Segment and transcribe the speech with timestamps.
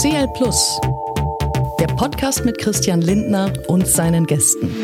[0.00, 0.80] CL Plus,
[1.78, 4.74] der Podcast mit Christian Lindner und seinen Gästen.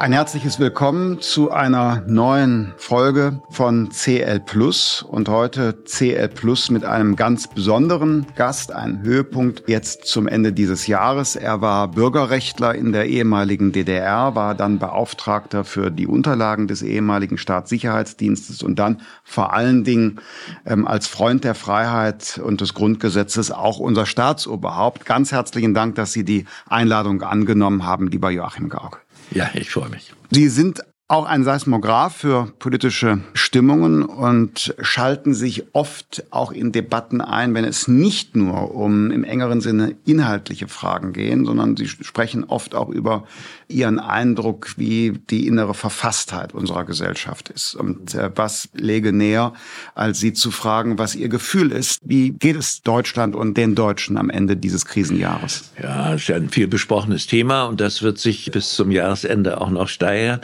[0.00, 6.84] Ein herzliches Willkommen zu einer neuen Folge von CL Plus und heute CL Plus mit
[6.84, 11.34] einem ganz besonderen Gast, ein Höhepunkt jetzt zum Ende dieses Jahres.
[11.34, 17.36] Er war Bürgerrechtler in der ehemaligen DDR, war dann Beauftragter für die Unterlagen des ehemaligen
[17.36, 20.20] Staatssicherheitsdienstes und dann vor allen Dingen
[20.64, 25.06] ähm, als Freund der Freiheit und des Grundgesetzes auch unser Staatsoberhaupt.
[25.06, 29.00] Ganz herzlichen Dank, dass Sie die Einladung angenommen haben, lieber Joachim Gauck.
[29.30, 30.12] Ja, ich freue mich.
[30.30, 37.22] Sie sind auch ein Seismograph für politische Stimmungen und schalten sich oft auch in Debatten
[37.22, 42.44] ein, wenn es nicht nur um im engeren Sinne inhaltliche Fragen gehen, sondern sie sprechen
[42.44, 43.24] oft auch über
[43.68, 47.74] ihren Eindruck, wie die innere Verfasstheit unserer Gesellschaft ist.
[47.74, 49.52] Und äh, was lege näher,
[49.94, 51.98] als sie zu fragen, was ihr Gefühl ist.
[52.02, 55.70] Wie geht es Deutschland und den Deutschen am Ende dieses Krisenjahres?
[55.82, 59.70] Ja, das ist ein viel besprochenes Thema und das wird sich bis zum Jahresende auch
[59.70, 60.40] noch steigern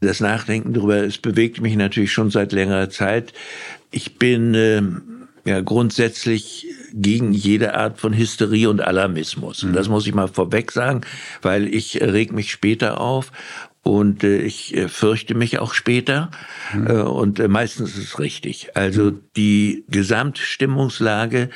[0.00, 3.32] das Nachdenken darüber, es bewegt mich natürlich schon seit längerer Zeit.
[3.90, 4.82] Ich bin äh,
[5.44, 9.64] ja grundsätzlich gegen jede Art von Hysterie und Alarmismus.
[9.64, 9.94] Und das mhm.
[9.94, 11.00] muss ich mal vorweg sagen,
[11.42, 13.32] weil ich reg mich später auf
[13.82, 16.30] und äh, ich äh, fürchte mich auch später
[16.72, 16.86] mhm.
[16.86, 18.76] äh, und äh, meistens ist es richtig.
[18.76, 19.20] Also mhm.
[19.36, 21.50] die Gesamtstimmungslage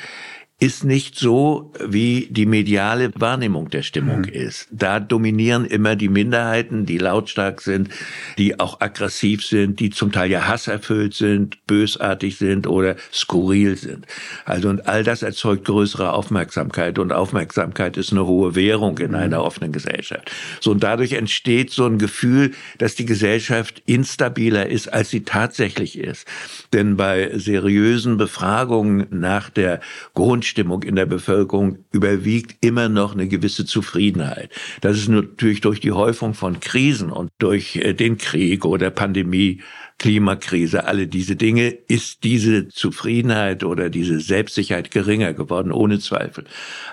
[0.61, 4.33] ist nicht so, wie die mediale Wahrnehmung der Stimmung mhm.
[4.33, 4.67] ist.
[4.71, 7.89] Da dominieren immer die Minderheiten, die lautstark sind,
[8.37, 14.05] die auch aggressiv sind, die zum Teil ja hasserfüllt sind, bösartig sind oder skurril sind.
[14.43, 19.15] Also und all das erzeugt größere Aufmerksamkeit und Aufmerksamkeit ist eine hohe Währung in mhm.
[19.15, 20.29] einer offenen Gesellschaft.
[20.59, 25.97] So und dadurch entsteht so ein Gefühl, dass die Gesellschaft instabiler ist, als sie tatsächlich
[25.97, 26.27] ist.
[26.73, 29.79] Denn bei seriösen Befragungen nach der
[30.13, 34.49] Grund Grundstimmung in der Bevölkerung überwiegt immer noch eine gewisse Zufriedenheit.
[34.81, 39.61] Das ist natürlich durch die Häufung von Krisen und durch äh, den Krieg oder Pandemie
[39.99, 46.45] Klimakrise, alle diese Dinge, ist diese Zufriedenheit oder diese Selbstsicherheit geringer geworden, ohne Zweifel.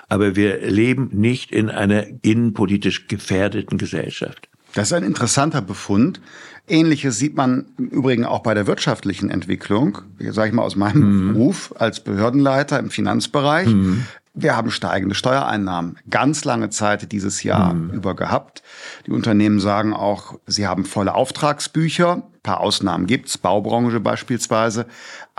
[0.07, 4.49] Aber wir leben nicht in einer innenpolitisch gefährdeten Gesellschaft.
[4.73, 6.19] Das ist ein interessanter Befund.
[6.67, 9.99] Ähnliches sieht man im Übrigen auch bei der wirtschaftlichen Entwicklung.
[10.19, 11.33] Sage ich mal aus meinem mhm.
[11.33, 13.67] Beruf als Behördenleiter im Finanzbereich.
[13.67, 14.05] Mhm.
[14.33, 17.89] Wir haben steigende Steuereinnahmen ganz lange Zeit dieses Jahr mhm.
[17.91, 18.61] über gehabt.
[19.07, 24.85] Die Unternehmen sagen auch, sie haben volle Auftragsbücher paar Ausnahmen gibt's, Baubranche beispielsweise.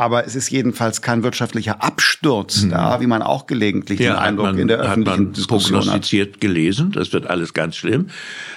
[0.00, 2.70] Aber es ist jedenfalls kein wirtschaftlicher Absturz mhm.
[2.70, 5.80] da, wie man auch gelegentlich ja, den Eindruck man, in der öffentlichen hat man Diskussion
[5.80, 6.40] prognostiziert hat.
[6.40, 6.92] gelesen.
[6.92, 8.06] Das wird alles ganz schlimm.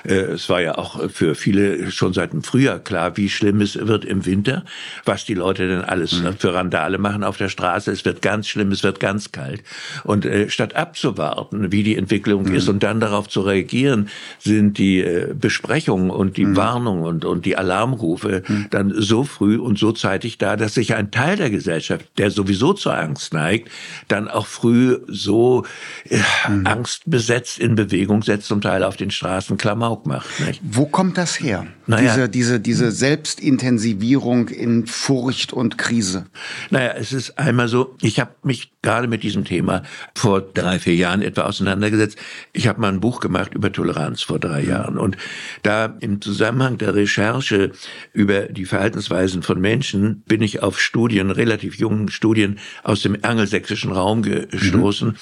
[0.03, 3.75] Äh, es war ja auch für viele schon seit dem Frühjahr klar, wie schlimm es
[3.75, 4.65] wird im Winter,
[5.03, 6.35] was die Leute denn alles mhm.
[6.37, 7.91] für Randale machen auf der Straße.
[7.91, 9.63] Es wird ganz schlimm, es wird ganz kalt.
[10.03, 12.53] Und äh, statt abzuwarten, wie die Entwicklung mhm.
[12.53, 16.55] ist und dann darauf zu reagieren, sind die äh, Besprechungen und die mhm.
[16.55, 18.67] Warnungen und, und die Alarmrufe hm.
[18.69, 22.73] dann so früh und so zeitig da, dass sich ein Teil der Gesellschaft, der sowieso
[22.73, 23.69] zur Angst neigt,
[24.07, 25.65] dann auch früh so
[26.09, 26.65] äh, hm.
[26.65, 30.39] angstbesetzt in Bewegung setzt, zum Teil auf den Straßen Klamauk macht.
[30.39, 30.61] Nicht?
[30.63, 31.67] Wo kommt das her?
[31.87, 36.25] Naja, diese, diese, diese Selbstintensivierung in Furcht und Krise?
[36.69, 39.83] Naja, es ist einmal so, ich habe mich gerade mit diesem Thema
[40.15, 42.17] vor drei, vier Jahren etwa auseinandergesetzt.
[42.53, 44.97] Ich habe mal ein Buch gemacht über Toleranz vor drei Jahren.
[44.97, 45.17] Und
[45.63, 47.71] da im Zusammenhang der Recherche
[48.13, 53.91] über die Verhaltensweisen von Menschen bin ich auf Studien, relativ jungen Studien aus dem angelsächsischen
[53.91, 55.15] Raum gestoßen, mhm.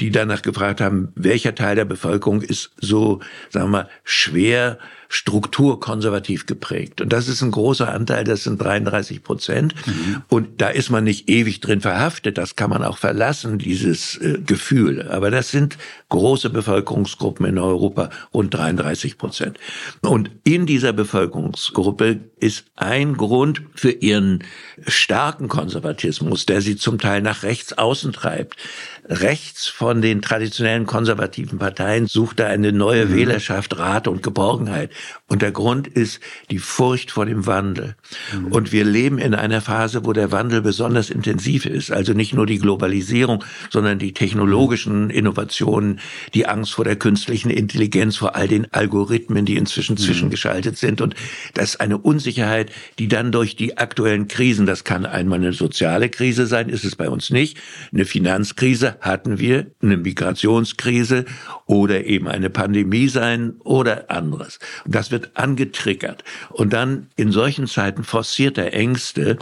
[0.00, 3.20] die danach gefragt haben, welcher Teil der Bevölkerung ist so,
[3.50, 4.78] sagen wir mal, schwer
[5.12, 7.02] strukturkonservativ geprägt.
[7.02, 9.74] Und das ist ein großer Anteil, das sind 33 Prozent.
[9.86, 10.22] Mhm.
[10.28, 14.38] Und da ist man nicht ewig drin verhaftet, das kann man auch verlassen, dieses äh,
[14.44, 15.06] Gefühl.
[15.10, 15.76] Aber das sind
[16.08, 19.58] große Bevölkerungsgruppen in Europa, rund 33 Prozent.
[20.00, 24.42] Und in dieser Bevölkerungsgruppe ist ein Grund für ihren
[24.86, 28.56] starken Konservatismus, der sie zum Teil nach rechts außen treibt.
[29.04, 33.16] Rechts von den traditionellen konservativen Parteien sucht er eine neue mhm.
[33.16, 34.92] Wählerschaft, Rat und Geborgenheit.
[35.26, 36.20] Und der Grund ist
[36.50, 37.96] die Furcht vor dem Wandel.
[38.32, 38.52] Mhm.
[38.52, 41.90] Und wir leben in einer Phase, wo der Wandel besonders intensiv ist.
[41.90, 45.98] Also nicht nur die Globalisierung, sondern die technologischen Innovationen,
[46.32, 49.98] die Angst vor der künstlichen Intelligenz, vor all den Algorithmen, die inzwischen mhm.
[49.98, 51.00] zwischengeschaltet sind.
[51.00, 51.16] Und
[51.54, 52.70] das ist eine Unsicherheit,
[53.00, 56.94] die dann durch die aktuellen Krisen, das kann einmal eine soziale Krise sein, ist es
[56.94, 57.58] bei uns nicht,
[57.92, 61.24] eine Finanzkrise hatten wir, eine Migrationskrise
[61.66, 64.58] oder eben eine Pandemie sein oder anderes.
[64.84, 66.24] Und das wird angetriggert.
[66.50, 69.38] Und dann in solchen Zeiten forcierter Ängste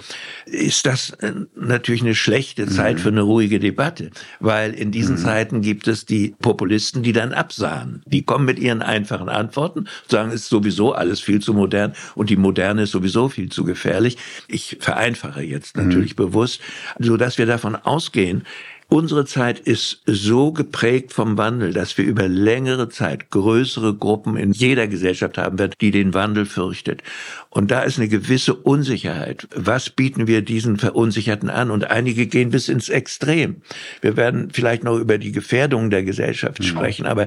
[0.47, 3.01] ist das äh, natürlich eine schlechte Zeit mhm.
[3.01, 5.21] für eine ruhige Debatte, weil in diesen mhm.
[5.21, 8.03] Zeiten gibt es die Populisten, die dann absahen.
[8.07, 12.31] Die kommen mit ihren einfachen Antworten, sagen, es ist sowieso alles viel zu modern und
[12.31, 14.17] die Moderne ist sowieso viel zu gefährlich.
[14.49, 15.89] Ich vereinfache jetzt mhm.
[15.89, 16.25] natürlich mhm.
[16.25, 16.61] bewusst,
[16.99, 18.45] so dass wir davon ausgehen,
[18.93, 24.51] Unsere Zeit ist so geprägt vom Wandel, dass wir über längere Zeit größere Gruppen in
[24.51, 27.05] jeder Gesellschaft haben werden, die den Wandel fürchtet.
[27.53, 29.49] Und da ist eine gewisse Unsicherheit.
[29.53, 31.73] Was bieten wir diesen Verunsicherten an?
[31.73, 33.63] Und einige gehen bis ins Extrem.
[34.01, 37.27] Wir werden vielleicht noch über die Gefährdungen der Gesellschaft sprechen, aber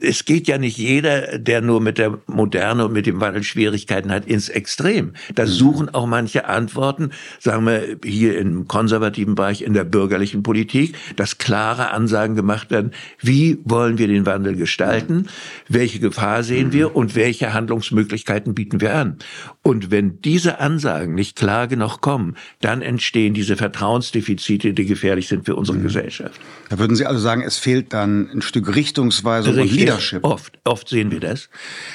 [0.00, 4.10] es geht ja nicht jeder, der nur mit der Moderne und mit dem Wandel Schwierigkeiten
[4.10, 5.12] hat, ins Extrem.
[5.34, 5.48] Da mhm.
[5.48, 11.36] suchen auch manche Antworten, sagen wir hier im konservativen Bereich, in der bürgerlichen Politik, dass
[11.36, 15.26] klare Ansagen gemacht werden, wie wollen wir den Wandel gestalten,
[15.68, 19.18] welche Gefahr sehen wir und welche Handlungsmöglichkeiten bieten wir an.
[19.62, 25.44] Und wenn diese Ansagen nicht klar genug kommen, dann entstehen diese Vertrauensdefizite, die gefährlich sind
[25.44, 25.82] für unsere mhm.
[25.82, 26.40] Gesellschaft.
[26.70, 30.24] Da würden Sie also sagen, es fehlt dann ein Stück Richtungsweisung Richtig, und Leadership.
[30.24, 31.50] Oft, oft sehen wir das.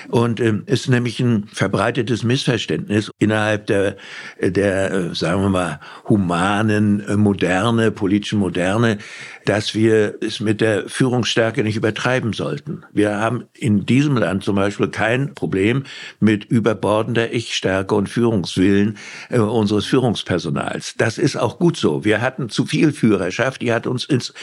[0.10, 3.98] Und ähm, ist nämlich ein verbreitetes Missverständnis innerhalb der,
[4.40, 8.98] der äh, sagen wir mal, humanen äh, Moderne, politischen Moderne,
[9.46, 12.84] dass wir es mit der Führungsstärke nicht übertreiben sollten.
[12.94, 15.84] Wir haben in diesem Land zum Beispiel kein Problem
[16.20, 18.98] mit überbordender Ich-Stärke und Führungswillen
[19.30, 20.96] äh, unseres Führungspersonals.
[20.98, 22.06] Das ist auch gut so.
[22.06, 24.34] Wir hatten zu viel Führerschaft, die hat uns ins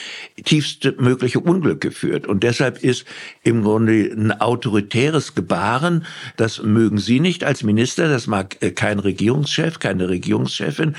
[0.45, 2.27] tiefste mögliche Unglück geführt.
[2.27, 3.05] Und deshalb ist
[3.43, 6.05] im Grunde ein autoritäres Gebaren,
[6.37, 10.95] das mögen Sie nicht als Minister, das mag äh, kein Regierungschef, keine Regierungschefin.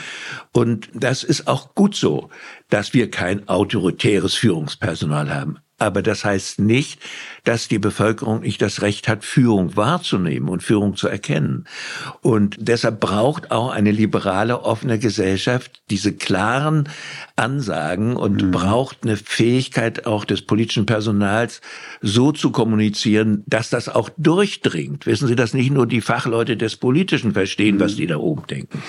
[0.52, 2.30] Und das ist auch gut so
[2.72, 5.60] dass wir kein autoritäres Führungspersonal haben.
[5.78, 7.00] Aber das heißt nicht,
[7.44, 11.66] dass die Bevölkerung nicht das Recht hat, Führung wahrzunehmen und Führung zu erkennen.
[12.22, 16.88] Und deshalb braucht auch eine liberale, offene Gesellschaft diese klaren
[17.36, 18.52] Ansagen und mhm.
[18.52, 21.62] braucht eine Fähigkeit auch des politischen Personals,
[22.02, 25.06] so zu kommunizieren, dass das auch durchdringt.
[25.06, 27.80] Wissen Sie, dass nicht nur die Fachleute des Politischen verstehen, mhm.
[27.80, 28.82] was die da oben denken.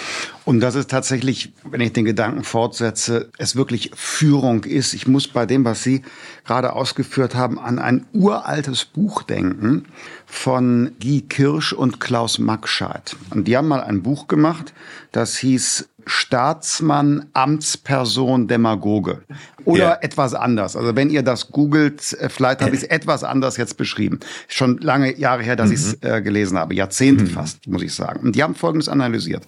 [0.45, 4.93] Und dass es tatsächlich, wenn ich den Gedanken fortsetze, es wirklich Führung ist.
[4.93, 6.03] Ich muss bei dem, was Sie
[6.45, 8.07] gerade ausgeführt haben, an ein
[8.43, 9.87] uraltes Buch denken
[10.27, 13.17] von Guy Kirsch und Klaus Maxscheid.
[13.31, 14.73] Und die haben mal ein Buch gemacht,
[15.13, 19.23] das hieß Staatsmann, Amtsperson, Demagoge.
[19.65, 19.99] Oder ja.
[20.01, 20.75] etwas anders.
[20.75, 24.19] Also wenn ihr das googelt, äh, vielleicht habe ich es etwas anders jetzt beschrieben.
[24.49, 25.75] Schon lange Jahre her, dass mhm.
[25.75, 26.75] ich es äh, gelesen habe.
[26.75, 27.29] Jahrzehnte mhm.
[27.29, 28.19] fast, muss ich sagen.
[28.21, 29.45] Und die haben Folgendes analysiert.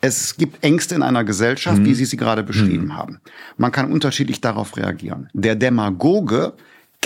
[0.00, 1.86] Es gibt Ängste in einer Gesellschaft, mhm.
[1.86, 2.96] wie Sie sie gerade beschrieben mhm.
[2.96, 3.20] haben.
[3.56, 5.28] Man kann unterschiedlich darauf reagieren.
[5.32, 6.52] Der Demagoge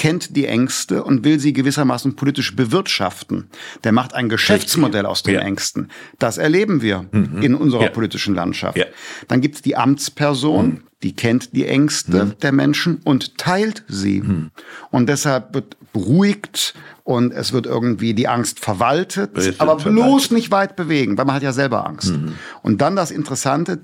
[0.00, 3.50] kennt die Ängste und will sie gewissermaßen politisch bewirtschaften.
[3.84, 5.40] Der macht ein Geschäftsmodell aus den ja.
[5.40, 5.90] Ängsten.
[6.18, 7.42] Das erleben wir mhm.
[7.42, 7.90] in unserer ja.
[7.90, 8.78] politischen Landschaft.
[8.78, 8.86] Ja.
[9.28, 10.82] Dann gibt es die Amtsperson, mhm.
[11.02, 12.38] die kennt die Ängste mhm.
[12.40, 14.22] der Menschen und teilt sie.
[14.22, 14.52] Mhm.
[14.90, 16.72] Und deshalb wird beruhigt
[17.04, 20.30] und es wird irgendwie die Angst verwaltet, aber bloß verwaltet.
[20.30, 22.12] nicht weit bewegen, weil man hat ja selber Angst.
[22.12, 22.36] Mhm.
[22.62, 23.80] Und dann das Interessante,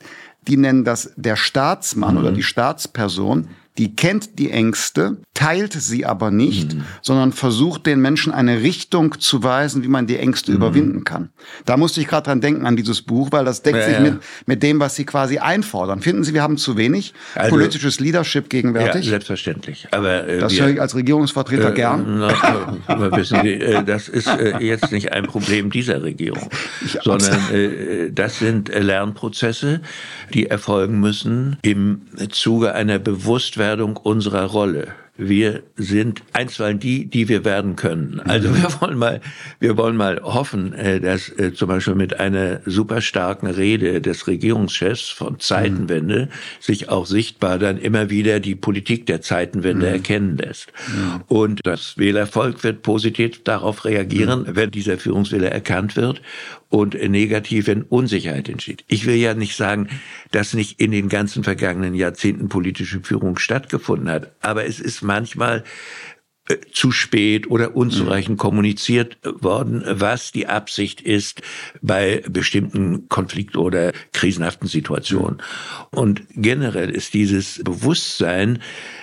[0.49, 2.37] die nennen das der Staatsmann oder mhm.
[2.37, 3.49] die Staatsperson,
[3.79, 6.85] die kennt die Ängste, teilt sie aber nicht, mhm.
[7.03, 10.57] sondern versucht den Menschen eine Richtung zu weisen, wie man die Ängste mhm.
[10.57, 11.29] überwinden kann.
[11.67, 14.01] Da musste ich gerade dran denken an dieses Buch, weil das deckt ja, sich ja.
[14.01, 16.01] Mit, mit dem, was Sie quasi einfordern.
[16.01, 19.05] Finden Sie, wir haben zu wenig also, politisches Leadership gegenwärtig?
[19.05, 19.89] Ja, selbstverständlich.
[19.91, 22.19] Aber äh, das wir, höre ich als Regierungsvertreter äh, gern.
[22.19, 26.49] Na, wissen Sie, äh, das ist äh, jetzt nicht ein Problem dieser Regierung,
[26.85, 29.83] ich sondern äh, das sind Lernprozesse,
[30.33, 34.95] die erfolgen müssen im Zuge einer Bewusstwerdung Gefährdung unserer Rolle.
[35.19, 38.21] Wir sind einstweilen die, die wir werden können.
[38.21, 39.21] Also wir wollen mal,
[39.61, 44.27] wir wollen mal hoffen, äh, dass äh, zum Beispiel mit einer super starken Rede des
[44.27, 46.29] Regierungschefs von Zeitenwende
[46.61, 49.93] sich auch sichtbar dann immer wieder die Politik der Zeitenwende mhm.
[49.93, 50.73] erkennen lässt.
[50.89, 51.23] Mhm.
[51.29, 54.57] Und das Wählervolk wird positiv darauf reagieren, mhm.
[54.57, 56.21] wenn dieser Führungswille erkannt wird
[56.69, 58.85] und negativ, wenn Unsicherheit entsteht.
[58.89, 59.89] Ich will ja nicht sagen,
[60.33, 65.65] dass nicht in den ganzen vergangenen Jahrzehnten politische Führung stattgefunden hat, aber es ist manchmal
[66.49, 68.41] äh, zu spät oder unzureichend mhm.
[68.41, 71.43] kommuniziert worden, was die Absicht ist
[71.83, 75.43] bei bestimmten Konflikt- oder krisenhaften Situationen.
[75.91, 78.63] Und generell ist dieses Bewusstsein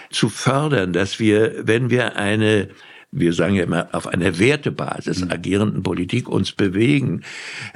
[0.09, 2.69] zu fördern, dass wir, wenn wir eine
[3.15, 5.31] wir sagen ja immer, auf einer Wertebasis mhm.
[5.31, 7.21] agierenden Politik uns bewegen,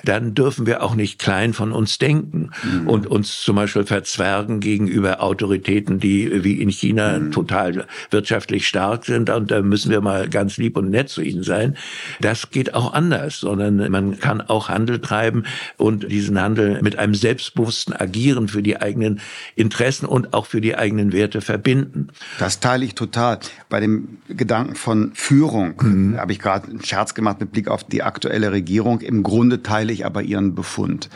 [0.03, 2.87] dann dürfen wir auch nicht klein von uns denken mhm.
[2.87, 7.31] und uns zum Beispiel verzwergen gegenüber Autoritäten, die wie in China mhm.
[7.31, 9.29] total wirtschaftlich stark sind.
[9.29, 11.77] Und da müssen wir mal ganz lieb und nett zu ihnen sein.
[12.19, 15.43] Das geht auch anders, sondern man kann auch Handel treiben
[15.77, 19.19] und diesen Handel mit einem selbstbewussten Agieren für die eigenen
[19.55, 22.07] Interessen und auch für die eigenen Werte verbinden.
[22.39, 23.39] Das teile ich total.
[23.69, 26.17] Bei dem Gedanken von Führung mhm.
[26.17, 29.01] habe ich gerade einen Scherz gemacht mit Blick auf die aktuelle Regierung.
[29.01, 31.09] Im Grunde teile ich aber Ihren Befund,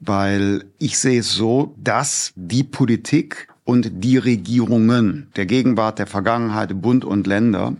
[0.00, 6.78] weil ich sehe es so, dass die Politik und die Regierungen der Gegenwart, der Vergangenheit,
[6.82, 7.74] Bund und Länder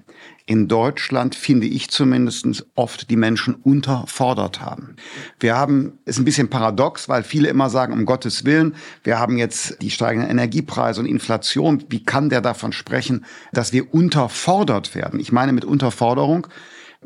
[0.47, 4.97] in Deutschland, finde ich zumindest, oft die Menschen unterfordert haben.
[5.41, 8.75] Wir haben, ist ein bisschen paradox, weil viele immer sagen, um Gottes Willen,
[9.05, 11.85] wir haben jetzt die steigenden Energiepreise und Inflation.
[11.89, 15.19] Wie kann der davon sprechen, dass wir unterfordert werden?
[15.19, 16.47] Ich meine mit Unterforderung,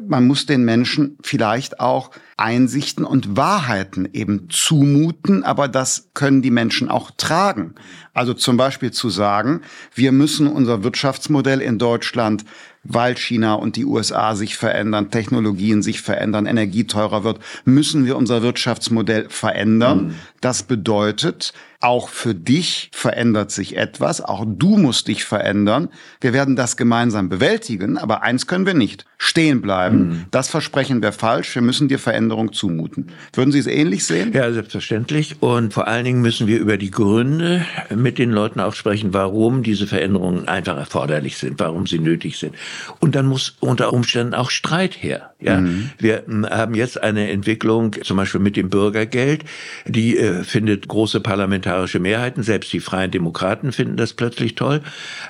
[0.06, 6.50] man muss den Menschen vielleicht auch Einsichten und Wahrheiten eben zumuten, aber das können die
[6.50, 7.74] Menschen auch tragen.
[8.14, 9.62] Also zum Beispiel zu sagen,
[9.94, 12.44] wir müssen unser Wirtschaftsmodell in Deutschland,
[12.88, 18.16] weil China und die USA sich verändern, Technologien sich verändern, Energie teurer wird, müssen wir
[18.16, 20.06] unser Wirtschaftsmodell verändern.
[20.08, 20.14] Mhm.
[20.40, 25.88] Das bedeutet, auch für dich verändert sich etwas, auch du musst dich verändern.
[26.20, 30.08] Wir werden das gemeinsam bewältigen, aber eins können wir nicht, stehen bleiben.
[30.08, 30.24] Mhm.
[30.32, 33.12] Das versprechen wir falsch, wir müssen dir Veränderung zumuten.
[33.32, 34.32] Würden Sie es ähnlich sehen?
[34.32, 35.36] Ja, selbstverständlich.
[35.40, 37.64] Und vor allen Dingen müssen wir über die Gründe
[37.94, 42.56] mit den Leuten auch sprechen, warum diese Veränderungen einfach erforderlich sind, warum sie nötig sind.
[42.98, 45.32] Und dann muss unter Umständen auch Streit her.
[45.40, 45.90] Ja, mhm.
[45.98, 49.44] wir hm, haben jetzt eine Entwicklung, zum Beispiel mit dem Bürgergeld,
[49.86, 52.42] die äh, findet große parlamentarische Mehrheiten.
[52.42, 54.80] Selbst die Freien Demokraten finden das plötzlich toll.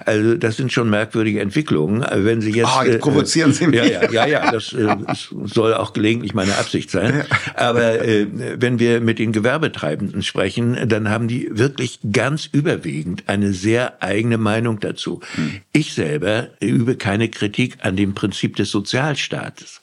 [0.06, 2.06] Also das sind schon merkwürdige Entwicklungen.
[2.10, 3.80] Wenn Sie jetzt, oh, jetzt provozieren Sie mich.
[3.80, 4.96] Ja, ja, ja, ja das äh,
[5.44, 7.24] soll auch gelegentlich meine Absicht sein.
[7.54, 8.26] Aber äh,
[8.58, 14.38] wenn wir mit den Gewerbetreibenden sprechen, dann haben die wirklich ganz überwiegend eine sehr eigene
[14.38, 15.20] Meinung dazu.
[15.34, 15.60] Hm.
[15.72, 19.82] Ich selber übe keine Kritik an dem Prinzip des Sozialstaates.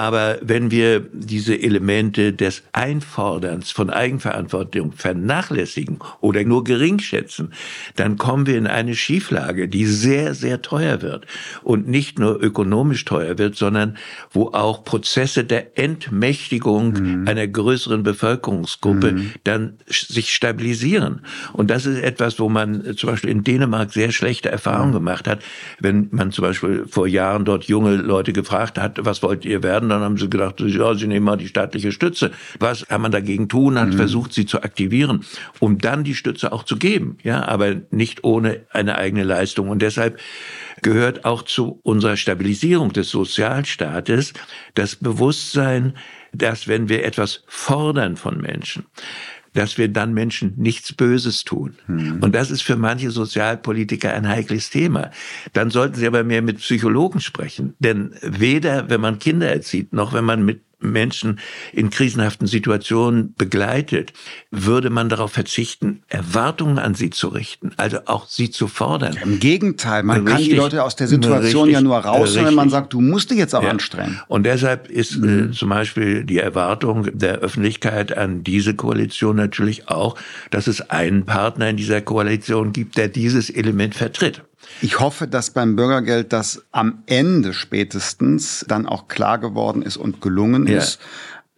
[0.00, 7.52] Aber wenn wir diese Elemente des Einforderns von Eigenverantwortung vernachlässigen oder nur gering schätzen,
[7.96, 11.26] dann kommen wir in eine Schieflage, die sehr, sehr teuer wird.
[11.62, 13.98] Und nicht nur ökonomisch teuer wird, sondern
[14.30, 17.28] wo auch Prozesse der Entmächtigung mhm.
[17.28, 19.32] einer größeren Bevölkerungsgruppe mhm.
[19.44, 21.26] dann sich stabilisieren.
[21.52, 24.94] Und das ist etwas, wo man zum Beispiel in Dänemark sehr schlechte Erfahrungen mhm.
[24.94, 25.42] gemacht hat.
[25.78, 29.89] Wenn man zum Beispiel vor Jahren dort junge Leute gefragt hat, was wollt ihr werden?
[29.90, 32.30] Dann haben sie gedacht, ja, sie nehmen mal die staatliche Stütze.
[32.58, 33.78] Was kann man dagegen tun?
[33.78, 33.94] Hat mhm.
[33.94, 35.24] versucht, sie zu aktivieren,
[35.58, 37.18] um dann die Stütze auch zu geben.
[37.22, 39.68] Ja, aber nicht ohne eine eigene Leistung.
[39.68, 40.18] Und deshalb
[40.82, 44.32] gehört auch zu unserer Stabilisierung des Sozialstaates
[44.74, 45.94] das Bewusstsein,
[46.32, 48.86] dass wenn wir etwas fordern von Menschen,
[49.52, 51.74] dass wir dann Menschen nichts Böses tun.
[51.86, 52.18] Mhm.
[52.22, 55.10] Und das ist für manche Sozialpolitiker ein heikles Thema.
[55.52, 57.74] Dann sollten sie aber mehr mit Psychologen sprechen.
[57.78, 61.38] Denn weder, wenn man Kinder erzieht, noch wenn man mit Menschen
[61.72, 64.12] in krisenhaften Situationen begleitet,
[64.50, 69.16] würde man darauf verzichten, Erwartungen an sie zu richten, also auch sie zu fordern.
[69.22, 72.54] Im Gegenteil, man richtig, kann die Leute aus der Situation richtig, ja nur rausholen, wenn
[72.54, 73.70] man sagt, du musst dich jetzt auch ja.
[73.70, 74.20] anstrengen.
[74.28, 75.50] Und deshalb ist äh, mhm.
[75.50, 80.16] äh, zum Beispiel die Erwartung der Öffentlichkeit an diese Koalition natürlich auch,
[80.50, 84.42] dass es einen Partner in dieser Koalition gibt, der dieses Element vertritt.
[84.82, 90.20] Ich hoffe, dass beim Bürgergeld das am Ende spätestens dann auch klar geworden ist und
[90.20, 90.78] gelungen ja.
[90.78, 91.00] ist.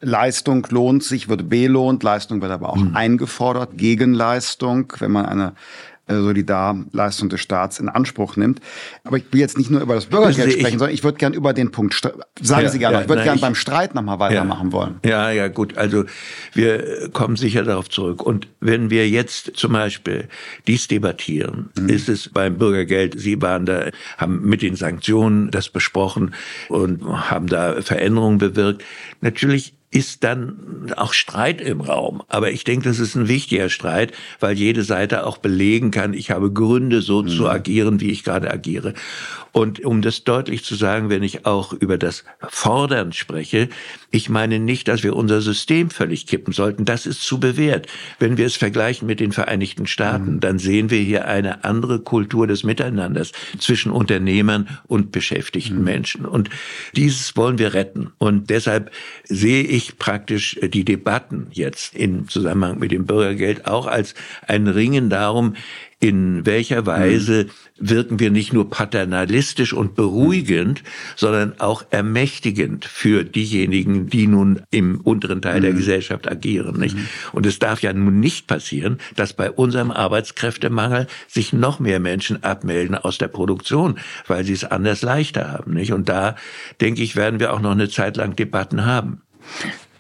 [0.01, 2.97] Leistung lohnt sich, wird belohnt, Leistung wird aber auch mhm.
[2.97, 5.53] eingefordert, Gegenleistung, wenn man eine
[6.21, 8.61] Solidarleistung des Staats in Anspruch nimmt.
[9.05, 11.53] Aber ich will jetzt nicht nur über das Bürgergeld sprechen, sondern ich würde gern über
[11.53, 11.95] den Punkt,
[12.41, 15.01] sagen ja, Sie gerne, ja, ich würde gern beim Streit nochmal weitermachen ja, wollen.
[15.05, 15.77] Ja, ja, gut.
[15.77, 16.05] Also
[16.53, 18.23] wir kommen sicher darauf zurück.
[18.23, 20.29] Und wenn wir jetzt zum Beispiel
[20.67, 21.89] dies debattieren, mhm.
[21.89, 26.35] ist es beim Bürgergeld, Sie waren da, haben mit den Sanktionen das besprochen
[26.69, 28.85] und haben da Veränderungen bewirkt.
[29.21, 32.23] Natürlich ist dann auch Streit im Raum.
[32.29, 36.31] Aber ich denke, das ist ein wichtiger Streit, weil jede Seite auch belegen kann, ich
[36.31, 37.29] habe Gründe, so mhm.
[37.29, 38.95] zu agieren, wie ich gerade agiere.
[39.53, 43.69] Und um das deutlich zu sagen, wenn ich auch über das Fordern spreche,
[44.11, 46.87] ich meine nicht, dass wir unser System völlig kippen sollten.
[46.87, 47.87] Das ist zu bewährt.
[48.19, 50.41] Wenn wir es vergleichen mit den Vereinigten Staaten, mhm.
[50.41, 55.85] dann sehen wir hier eine andere Kultur des Miteinanders zwischen Unternehmern und beschäftigten mhm.
[55.85, 56.25] Menschen.
[56.25, 56.49] Und
[56.97, 58.11] dieses wollen wir retten.
[58.17, 58.91] Und deshalb
[59.25, 64.15] sehe ich praktisch die Debatten jetzt im Zusammenhang mit dem Bürgergeld auch als
[64.47, 65.55] ein Ringen darum,
[66.03, 67.47] in welcher Weise
[67.79, 70.83] wirken wir nicht nur paternalistisch und beruhigend,
[71.15, 76.81] sondern auch ermächtigend für diejenigen, die nun im unteren Teil der Gesellschaft agieren.
[76.81, 76.97] Nicht?
[77.31, 82.43] Und es darf ja nun nicht passieren, dass bei unserem Arbeitskräftemangel sich noch mehr Menschen
[82.43, 85.75] abmelden aus der Produktion, weil sie es anders leichter haben.
[85.75, 85.93] Nicht?
[85.93, 86.35] Und da,
[86.81, 89.23] denke ich, werden wir auch noch eine Zeit lang Debatten haben.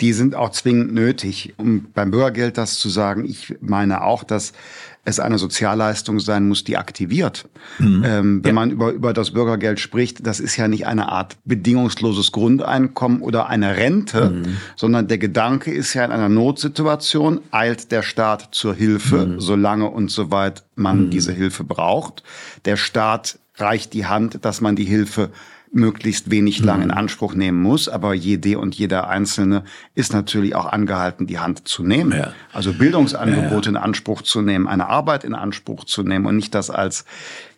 [0.00, 1.54] Die sind auch zwingend nötig.
[1.58, 4.52] Um beim Bürgergeld das zu sagen, ich meine auch, dass
[5.04, 7.48] es eine Sozialleistung sein muss, die aktiviert.
[7.78, 8.02] Mhm.
[8.06, 8.52] Ähm, wenn ja.
[8.54, 13.48] man über, über das Bürgergeld spricht, das ist ja nicht eine Art bedingungsloses Grundeinkommen oder
[13.48, 14.56] eine Rente, mhm.
[14.76, 19.40] sondern der Gedanke ist ja in einer Notsituation eilt der Staat zur Hilfe, mhm.
[19.40, 21.10] solange und soweit man mhm.
[21.10, 22.22] diese Hilfe braucht.
[22.64, 25.30] Der Staat reicht die Hand, dass man die Hilfe
[25.72, 26.94] möglichst wenig lang in mhm.
[26.94, 27.88] Anspruch nehmen muss.
[27.88, 29.64] Aber jede und jeder Einzelne
[29.94, 32.12] ist natürlich auch angehalten, die Hand zu nehmen.
[32.12, 32.34] Ja.
[32.52, 33.70] Also Bildungsangebote ja.
[33.70, 37.04] in Anspruch zu nehmen, eine Arbeit in Anspruch zu nehmen und nicht das als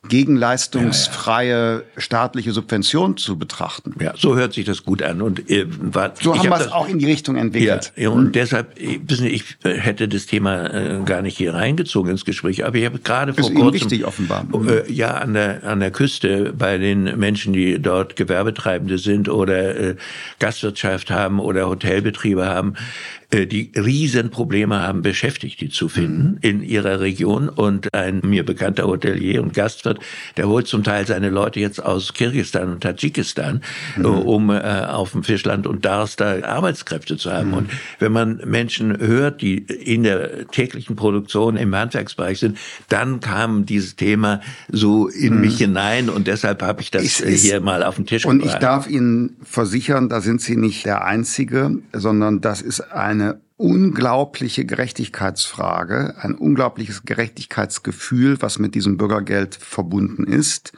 [0.08, 3.94] gegenleistungsfreie staatliche Subvention zu betrachten.
[4.00, 5.22] Ja, so hört sich das gut an.
[5.22, 7.92] Und äh, war, so haben hab wir es auch in die Richtung entwickelt.
[7.96, 8.32] Ja, und hm.
[8.32, 12.64] deshalb, wissen Sie, ich äh, hätte das Thema äh, gar nicht hier reingezogen ins Gespräch,
[12.64, 14.46] aber ich habe gerade vor Ist kurzem, wichtig offenbar.
[14.66, 19.76] Äh, ja, an der an der Küste bei den Menschen, die dort Gewerbetreibende sind oder
[19.76, 19.96] äh,
[20.38, 26.38] Gastwirtschaft haben oder Hotelbetriebe haben, äh, die Riesenprobleme haben, Beschäftigte zu finden mhm.
[26.40, 27.48] in ihrer Region.
[27.48, 29.98] Und ein mir bekannter Hotelier und Gastwirt,
[30.36, 33.62] der holt zum Teil seine Leute jetzt aus Kirgistan und Tadschikistan,
[33.96, 34.04] mhm.
[34.04, 37.48] um äh, auf dem Fischland und Dars da Arbeitskräfte zu haben.
[37.48, 37.54] Mhm.
[37.54, 43.66] Und wenn man Menschen hört, die in der täglichen Produktion im Handwerksbereich sind, dann kam
[43.66, 45.40] dieses Thema so in mhm.
[45.40, 48.54] mich hinein und deshalb habe ich das ist, hier mal auf den Tisch und gebracht.
[48.54, 53.23] Und ich darf Ihnen versichern, da sind Sie nicht der Einzige, sondern das ist eine
[53.56, 60.72] unglaubliche Gerechtigkeitsfrage, ein unglaubliches Gerechtigkeitsgefühl, was mit diesem Bürgergeld verbunden ist.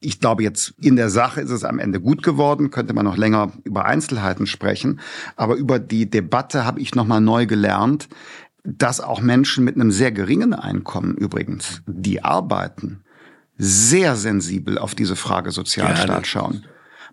[0.00, 3.16] Ich glaube, jetzt in der Sache ist es am Ende gut geworden, könnte man noch
[3.16, 5.00] länger über Einzelheiten sprechen.
[5.34, 8.08] Aber über die Debatte habe ich nochmal neu gelernt,
[8.64, 13.02] dass auch Menschen mit einem sehr geringen Einkommen übrigens, die arbeiten,
[13.56, 16.64] sehr sensibel auf diese Frage Sozialstaat schauen.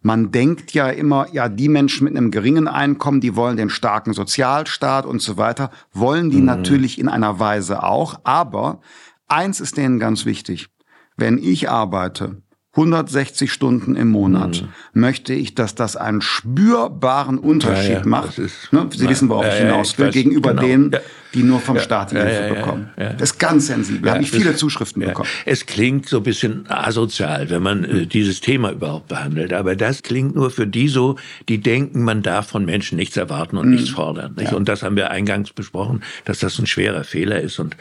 [0.02, 4.14] Man denkt ja immer, ja, die Menschen mit einem geringen Einkommen, die wollen den starken
[4.14, 6.46] Sozialstaat und so weiter, wollen die mhm.
[6.46, 8.20] natürlich in einer Weise auch.
[8.24, 8.82] Aber
[9.28, 10.70] eins ist denen ganz wichtig.
[11.18, 12.42] Wenn ich arbeite,
[12.74, 15.02] 160 Stunden im Monat, mhm.
[15.02, 18.40] möchte ich, dass das einen spürbaren Unterschied ja, ja, macht.
[18.40, 18.88] Ist, ne?
[18.92, 20.62] Sie wissen, worauf ja, ich hinaus will, gegenüber genau.
[20.62, 20.96] denen,
[21.34, 22.90] die nur vom Staat Hilfe ja, bekommen.
[22.96, 24.02] Das ist ganz sensibel.
[24.02, 25.30] Da habe ich viele Zuschriften bekommen.
[25.46, 29.54] Es klingt so ein bisschen asozial, wenn man äh, dieses Thema überhaupt behandelt.
[29.54, 31.18] Aber das klingt nur für die so,
[31.50, 33.76] die denken, man darf von Menschen nichts erwarten und mhm.
[33.76, 34.36] nichts fordern.
[34.38, 34.54] Nicht?
[34.54, 37.60] Und das haben wir eingangs besprochen, dass das ein schwerer Fehler ist.
[37.60, 37.78] Und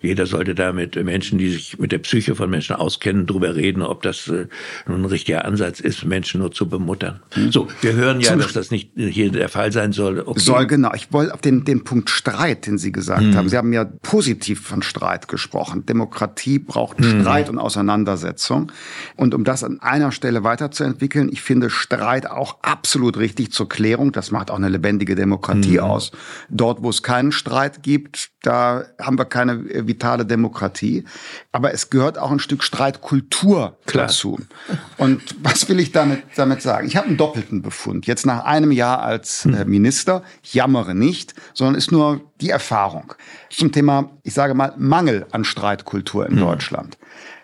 [0.00, 3.82] jeder sollte da mit Menschen, die sich mit der Psyche von Menschen auskennen, drüber reden,
[3.82, 4.46] ob das äh,
[4.86, 7.20] nun ein richtiger Ansatz ist, Menschen nur zu bemuttern.
[7.36, 7.52] Mhm.
[7.52, 10.20] So, wir hören ja, Zum dass das nicht hier der Fall sein soll.
[10.20, 10.40] Okay.
[10.40, 10.92] Soll, genau.
[10.94, 13.36] Ich wollte auf den, den Punkt Streit, den Sie gesagt mhm.
[13.36, 13.48] haben.
[13.50, 15.84] Sie haben ja positiv von Streit gesprochen.
[15.84, 17.20] Demokratie braucht mhm.
[17.20, 18.72] Streit und Auseinandersetzung.
[19.16, 24.12] Und um das an einer Stelle weiterzuentwickeln, ich finde Streit auch absolut richtig zur Klärung.
[24.12, 25.84] Das macht auch eine lebendige Demokratie mhm.
[25.84, 26.12] aus.
[26.48, 31.04] Dort, wo es keinen Streit gibt, da haben wir keine äh, vitale Demokratie.
[31.52, 34.06] Aber es gehört auch ein Stück Streitkultur Klar.
[34.06, 34.38] dazu.
[34.98, 36.86] Und was will ich damit, damit sagen?
[36.86, 38.06] Ich habe einen doppelten Befund.
[38.06, 43.14] Jetzt nach einem Jahr als äh, Minister, ich jammere nicht, sondern ist nur die Erfahrung
[43.50, 46.40] zum Thema, ich sage mal, Mangel an Streitkultur in mhm.
[46.40, 46.98] Deutschland.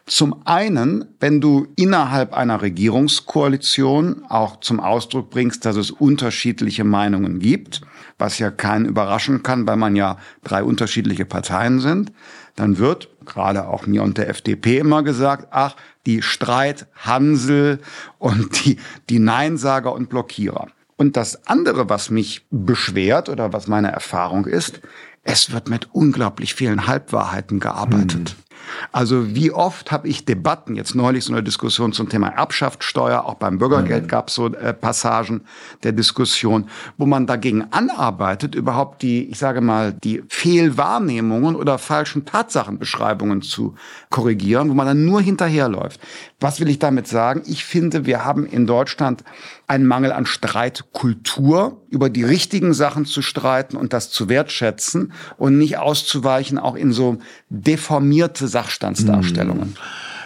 [0.07, 7.39] Zum einen, wenn du innerhalb einer Regierungskoalition auch zum Ausdruck bringst, dass es unterschiedliche Meinungen
[7.39, 7.81] gibt,
[8.21, 12.13] was ja keinen überraschen kann, weil man ja drei unterschiedliche Parteien sind,
[12.57, 17.81] dann wird gerade auch mir und der FDP immer gesagt, ach, die Streithansel
[18.19, 18.79] und die,
[19.09, 20.69] die Neinsager und Blockierer.
[20.97, 24.81] Und das andere, was mich beschwert oder was meine Erfahrung ist,
[25.23, 28.37] es wird mit unglaublich vielen Halbwahrheiten gearbeitet.
[28.37, 28.50] Mhm.
[28.93, 33.35] Also wie oft habe ich Debatten, jetzt neulich so eine Diskussion zum Thema Erbschaftssteuer, auch
[33.35, 34.09] beim Bürgergeld mhm.
[34.09, 35.43] gab es so äh, Passagen
[35.83, 42.25] der Diskussion, wo man dagegen anarbeitet, überhaupt die, ich sage mal, die Fehlwahrnehmungen oder falschen
[42.25, 43.75] Tatsachenbeschreibungen zu
[44.11, 46.01] korrigieren, wo man dann nur hinterherläuft.
[46.41, 47.43] Was will ich damit sagen?
[47.47, 49.25] Ich finde, wir haben in Deutschland
[49.71, 55.59] einen Mangel an Streitkultur, über die richtigen Sachen zu streiten und das zu wertschätzen und
[55.59, 57.19] nicht auszuweichen, auch in so
[57.51, 59.77] deformierte Sachstandsdarstellungen.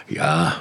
[0.09, 0.55] Ja,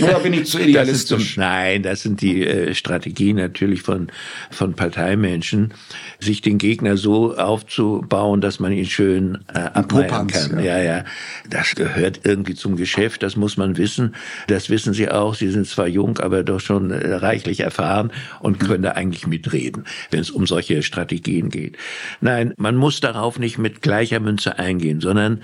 [0.00, 1.18] Oder bin ich zu idealistisch?
[1.18, 4.08] Das zum, nein, das sind die äh, Strategien natürlich von,
[4.50, 5.74] von Parteimenschen,
[6.18, 10.58] sich den Gegner so aufzubauen, dass man ihn schön äh, abmeiern kann.
[10.58, 10.78] Ja.
[10.78, 11.04] ja, ja.
[11.48, 14.14] Das gehört irgendwie zum Geschäft, das muss man wissen.
[14.46, 15.34] Das wissen Sie auch.
[15.34, 19.84] Sie sind zwar jung, aber doch schon äh, reichlich erfahren und können da eigentlich mitreden,
[20.10, 21.76] wenn es um solche Strategien geht.
[22.20, 25.42] Nein, man muss darauf nicht mit gleicher Münze eingehen, sondern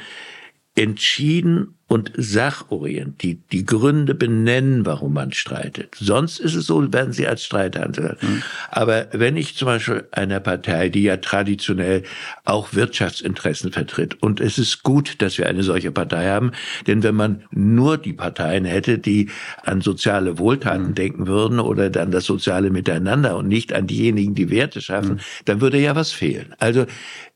[0.74, 5.94] entschieden und sachorientiert die, die Gründe benennen, warum man streitet.
[5.98, 8.16] Sonst ist es so, werden sie als Streit handeln.
[8.20, 8.42] Mhm.
[8.70, 12.02] Aber wenn ich zum Beispiel einer Partei, die ja traditionell
[12.44, 16.52] auch Wirtschaftsinteressen vertritt, und es ist gut, dass wir eine solche Partei haben,
[16.86, 19.30] denn wenn man nur die Parteien hätte, die
[19.62, 20.94] an soziale Wohltaten mhm.
[20.94, 25.20] denken würden oder dann das soziale Miteinander und nicht an diejenigen, die Werte schaffen, mhm.
[25.44, 26.54] dann würde ja was fehlen.
[26.58, 26.86] Also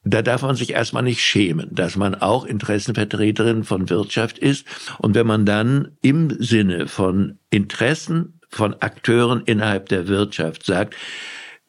[0.02, 4.66] da darf man sich erstmal nicht schämen, dass man auch Interessenvertreterin von Wirtschaft ist.
[4.98, 10.96] Und wenn man dann im Sinne von Interessen von Akteuren innerhalb der Wirtschaft sagt,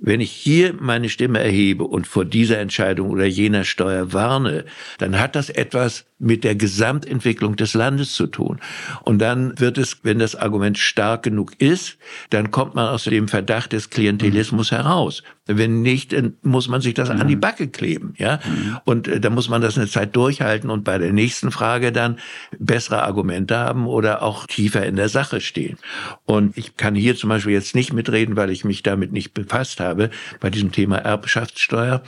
[0.04, 4.66] wenn ich hier meine Stimme erhebe und vor dieser Entscheidung oder jener Steuer warne,
[4.98, 8.60] dann hat das etwas mit der Gesamtentwicklung des Landes zu tun.
[9.04, 12.00] Und dann wird es, wenn das Argument stark genug ist,
[12.32, 15.22] dann kommt man aus dem Verdacht des Klientelismus heraus.
[15.58, 17.22] Wenn nicht, dann muss man sich das mhm.
[17.22, 17.42] an die.
[17.42, 18.40] Backe kleben, ja.
[18.46, 18.78] Mhm.
[18.86, 22.20] Und äh, dann muss man das eine Zeit durchhalten und bei der nächsten Frage dann
[22.60, 25.78] bessere Argumente haben oder auch tiefer in der Sache stehen.
[26.26, 29.80] Und ich kann hier zum Beispiel jetzt nicht mitreden, weil ich mich damit nicht befasst
[29.80, 32.04] habe, bei diesem Thema Erbschaftssteuer.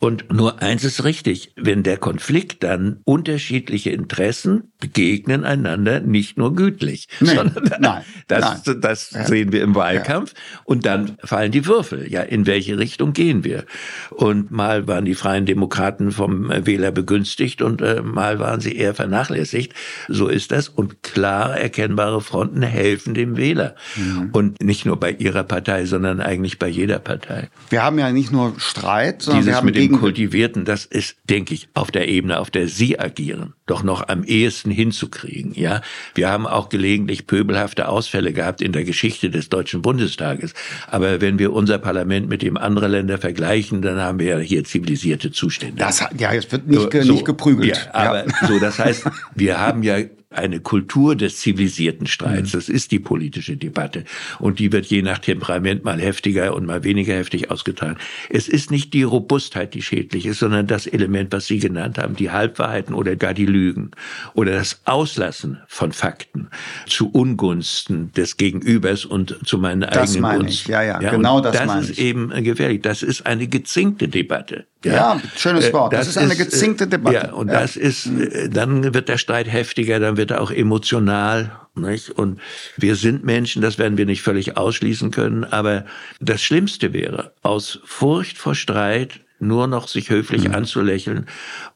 [0.00, 6.38] Und nur eins ist richtig, wenn der Konflikt dann unterschiedlich unterschiedliche Interessen begegnen einander nicht
[6.38, 8.80] nur gütlich, nee, sondern nein, das, nein.
[8.80, 10.32] das sehen wir im Wahlkampf.
[10.32, 10.60] Ja.
[10.64, 12.10] Und dann fallen die Würfel.
[12.10, 13.64] Ja, in welche Richtung gehen wir?
[14.10, 18.94] Und mal waren die Freien Demokraten vom Wähler begünstigt und äh, mal waren sie eher
[18.94, 19.72] vernachlässigt.
[20.08, 20.68] So ist das.
[20.68, 23.76] Und klar erkennbare Fronten helfen dem Wähler.
[23.96, 24.30] Mhm.
[24.32, 27.50] Und nicht nur bei ihrer Partei, sondern eigentlich bei jeder Partei.
[27.70, 31.16] Wir haben ja nicht nur Streit, sondern Dieses wir haben mit dem Kultivierten, das ist,
[31.30, 35.54] denke ich, auf der Ebene, auf der Sie agieren doch noch am ehesten hinzukriegen.
[35.54, 35.80] Ja,
[36.14, 40.52] wir haben auch gelegentlich pöbelhafte Ausfälle gehabt in der Geschichte des Deutschen Bundestages.
[40.88, 44.64] Aber wenn wir unser Parlament mit dem anderer Länder vergleichen, dann haben wir ja hier
[44.64, 45.76] zivilisierte Zustände.
[45.76, 47.76] Das, ja, es wird nicht, so, nicht geprügelt.
[47.76, 48.46] Ja, aber ja.
[48.46, 49.98] so, das heißt, wir haben ja
[50.34, 52.52] eine Kultur des zivilisierten Streits.
[52.52, 52.58] Mhm.
[52.58, 54.04] Das ist die politische Debatte.
[54.38, 57.96] Und die wird je nach Temperament mal heftiger und mal weniger heftig ausgetragen.
[58.28, 62.16] Es ist nicht die Robustheit, die schädlich ist, sondern das Element, was Sie genannt haben,
[62.16, 63.90] die Halbwahrheiten oder gar die Lügen
[64.34, 66.48] oder das Auslassen von Fakten
[66.86, 70.62] zu Ungunsten des Gegenübers und zu meinen das eigenen meine Gunsten.
[70.62, 70.68] Ich.
[70.68, 72.82] Ja, ja, ja genau das, das meine ist eben gefährlich.
[72.82, 74.66] Das ist eine gezinkte Debatte.
[74.84, 75.92] Ja, schönes äh, Wort.
[75.92, 77.16] Das, das ist eine gezinkte Debatte.
[77.16, 77.60] Ja, und ja.
[77.60, 81.52] das ist, äh, dann wird der Streit heftiger, dann wird er auch emotional.
[81.74, 82.10] Nicht?
[82.10, 82.38] Und
[82.76, 85.86] wir sind Menschen, das werden wir nicht völlig ausschließen können, aber
[86.20, 90.54] das Schlimmste wäre, aus Furcht vor Streit nur noch sich höflich mhm.
[90.54, 91.26] anzulächeln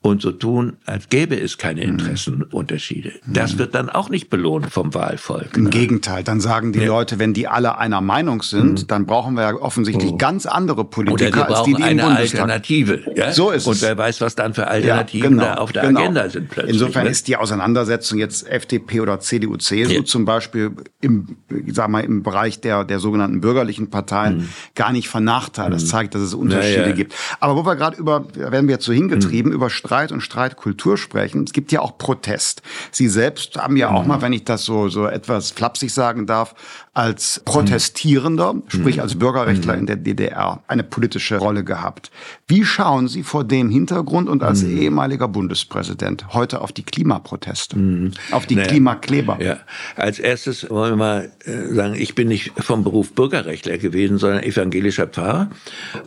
[0.01, 1.93] und so tun, als gäbe es keine mhm.
[1.93, 3.13] Interessenunterschiede.
[3.27, 3.59] Das mhm.
[3.59, 5.57] wird dann auch nicht belohnt vom Wahlvolk.
[5.57, 5.71] Im ne?
[5.71, 6.87] Gegenteil, dann sagen die ja.
[6.87, 8.87] Leute, wenn die alle einer Meinung sind, mhm.
[8.87, 10.17] dann brauchen wir ja offensichtlich oh.
[10.17, 12.41] ganz andere Politiker, als die, die eine im Bundestag.
[12.41, 13.03] Alternative.
[13.17, 13.33] Ja?
[13.33, 13.67] So ist.
[13.67, 16.01] Und wer weiß, was dann für Alternativen ja, genau, da auf der genau.
[16.01, 16.75] Agenda sind plötzlich.
[16.75, 17.11] Insofern ne?
[17.11, 20.05] ist die Auseinandersetzung jetzt FDP oder CDU, CSU ja.
[20.05, 21.37] zum Beispiel im,
[21.73, 24.49] sag mal, im Bereich der, der sogenannten bürgerlichen Parteien mhm.
[24.75, 25.71] gar nicht von Nachteil.
[25.71, 27.15] Das zeigt, dass es Unterschiede gibt.
[27.57, 29.55] Aber wo wir gerade über, werden wir jetzt so hingetrieben, mhm.
[29.55, 31.45] über Streit und Streitkultur sprechen.
[31.45, 32.61] Es gibt ja auch Protest.
[32.91, 34.09] Sie selbst haben ja auch mhm.
[34.09, 36.55] mal, wenn ich das so, so etwas flapsig sagen darf,
[36.97, 38.63] als Protestierender, mhm.
[38.69, 39.81] sprich als Bürgerrechtler mhm.
[39.81, 42.11] in der DDR, eine politische Rolle gehabt.
[42.49, 44.79] Wie schauen Sie vor dem Hintergrund und als mhm.
[44.79, 48.13] ehemaliger Bundespräsident heute auf die Klimaproteste, mhm.
[48.31, 49.37] auf die naja, Klimakleber?
[49.43, 49.59] Ja,
[49.97, 54.43] als erstes wollen wir mal äh, sagen, ich bin nicht vom Beruf Bürgerrechtler gewesen, sondern
[54.43, 55.51] evangelischer Pfarrer.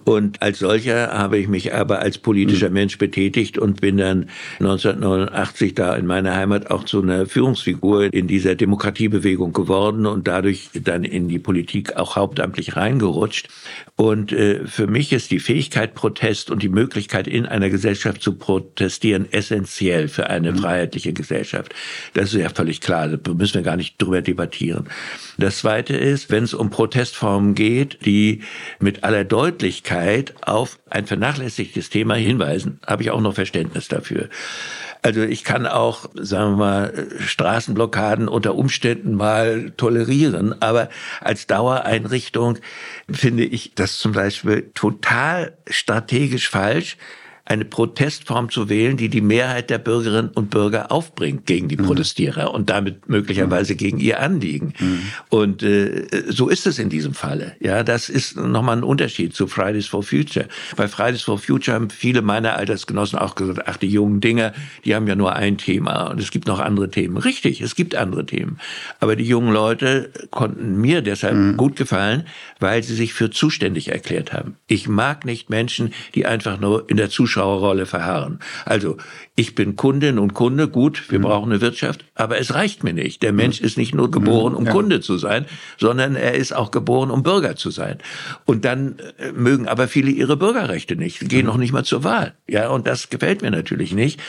[0.05, 2.73] Und als solcher habe ich mich aber als politischer mhm.
[2.73, 4.27] Mensch betätigt und bin dann
[4.59, 10.71] 1989 da in meiner Heimat auch zu einer Führungsfigur in dieser Demokratiebewegung geworden und dadurch
[10.81, 13.47] dann in die Politik auch hauptamtlich reingerutscht.
[13.95, 18.33] Und äh, für mich ist die Fähigkeit Protest und die Möglichkeit in einer Gesellschaft zu
[18.33, 20.57] protestieren essentiell für eine mhm.
[20.59, 21.73] freiheitliche Gesellschaft.
[22.13, 24.87] Das ist ja völlig klar, da müssen wir gar nicht drüber debattieren.
[25.37, 28.41] Das Zweite ist, wenn es um Protestformen geht, die
[28.79, 34.29] mit aller Deutlichkeit auf ein vernachlässigtes Thema hinweisen, habe ich auch noch Verständnis dafür.
[35.01, 40.89] Also ich kann auch, sagen wir mal, Straßenblockaden unter Umständen mal tolerieren, aber
[41.21, 42.57] als Dauereinrichtung
[43.09, 46.97] finde ich das zum Beispiel total strategisch falsch,
[47.49, 51.87] eine Protestform zu wählen, die die Mehrheit der Bürgerinnen und Bürger aufbringt gegen die mhm.
[51.87, 53.77] Protestierer und damit möglicherweise mhm.
[53.77, 54.73] gegen ihr Anliegen.
[54.79, 55.01] Mhm.
[55.29, 57.55] Und äh, so ist es in diesem Falle.
[57.59, 60.47] Ja, das ist nochmal ein Unterschied zu Fridays for Future.
[60.75, 64.53] Bei Fridays for Future haben viele meiner Altersgenossen auch gesagt, ach, die jungen Dinger,
[64.85, 67.17] die haben ja nur ein Thema und es gibt noch andere Themen.
[67.17, 68.59] Richtig, es gibt andere Themen.
[68.99, 71.57] Aber die jungen Leute konnten mir deshalb mhm.
[71.57, 72.27] gut gefallen,
[72.59, 74.55] weil sie sich für zuständig erklärt haben.
[74.67, 78.39] Ich mag nicht Menschen, die einfach nur in der Zuschauerrolle verharren.
[78.65, 78.97] Also
[79.39, 81.23] ich bin Kundin und Kunde, gut, wir mhm.
[81.23, 83.23] brauchen eine Wirtschaft, aber es reicht mir nicht.
[83.23, 83.67] Der Mensch mhm.
[83.67, 84.71] ist nicht nur geboren, um ja.
[84.73, 85.45] Kunde zu sein,
[85.77, 87.99] sondern er ist auch geboren, um Bürger zu sein.
[88.43, 92.33] Und dann äh, mögen aber viele ihre Bürgerrechte nicht, gehen noch nicht mal zur Wahl.
[92.49, 94.19] Ja, und das gefällt mir natürlich nicht.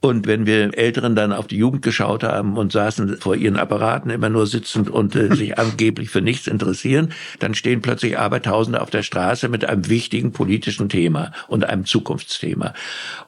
[0.00, 4.10] Und wenn wir Älteren dann auf die Jugend geschaut haben und saßen vor ihren Apparaten
[4.10, 8.90] immer nur sitzend und äh, sich angeblich für nichts interessieren, dann stehen plötzlich Abertausende auf
[8.90, 12.74] der Straße mit einem wichtigen politischen Thema und einem Zukunftsthema.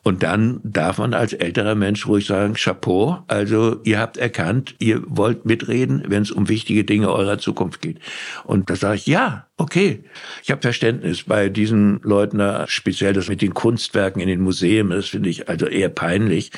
[0.02, 4.74] Und dann darf man als als älterer Mensch ruhig sagen, Chapeau, also ihr habt erkannt,
[4.78, 7.98] ihr wollt mitreden, wenn es um wichtige Dinge eurer Zukunft geht.
[8.44, 10.04] Und da sage ich, ja, okay,
[10.42, 15.08] ich habe Verständnis bei diesen Leuten, speziell das mit den Kunstwerken in den Museen, das
[15.08, 16.50] finde ich also eher peinlich.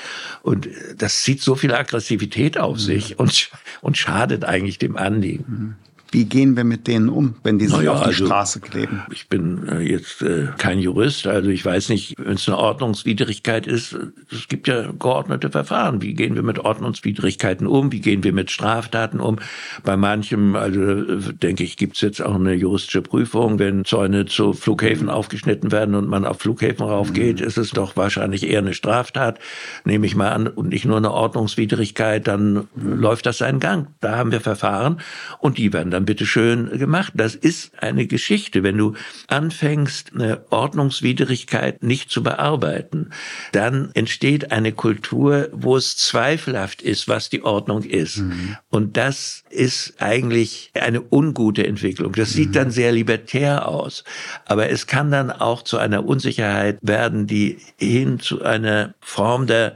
[0.43, 5.45] Und das zieht so viel Aggressivität auf sich und, und schadet eigentlich dem Anliegen.
[5.49, 5.75] Mhm.
[6.13, 9.03] Wie gehen wir mit denen um, wenn die sich naja, auf die also, Straße kleben?
[9.11, 13.67] Ich bin äh, jetzt äh, kein Jurist, also ich weiß nicht, wenn es eine Ordnungswidrigkeit
[13.67, 13.97] ist,
[14.31, 16.03] es gibt ja geordnete Verfahren.
[16.03, 17.93] Wie gehen wir mit Ordnungswidrigkeiten um?
[17.93, 19.39] Wie gehen wir mit Straftaten um?
[19.85, 23.59] Bei manchem, also denke ich, gibt es jetzt auch eine juristische Prüfung.
[23.59, 27.47] Wenn Zäune zu Flughäfen aufgeschnitten werden und man auf Flughäfen raufgeht, mhm.
[27.47, 29.39] ist es doch wahrscheinlich eher eine Straftat,
[29.87, 33.01] nehme ich mal an, und nicht nur eine Ordnungswidrigkeit, dann mhm.
[33.01, 33.89] läuft das seinen Gang.
[34.01, 35.01] Da haben wir Verfahren
[35.39, 37.13] und die werden dann dann bitteschön gemacht.
[37.17, 38.63] Das ist eine Geschichte.
[38.63, 38.95] Wenn du
[39.29, 43.11] anfängst, eine Ordnungswidrigkeit nicht zu bearbeiten,
[43.53, 48.19] dann entsteht eine Kultur, wo es zweifelhaft ist, was die Ordnung ist.
[48.19, 48.57] Mhm.
[48.71, 52.13] Und das ist eigentlich eine ungute Entwicklung.
[52.13, 52.55] Das sieht mhm.
[52.55, 54.05] dann sehr libertär aus.
[54.47, 59.75] Aber es kann dann auch zu einer Unsicherheit werden, die hin zu einer Form der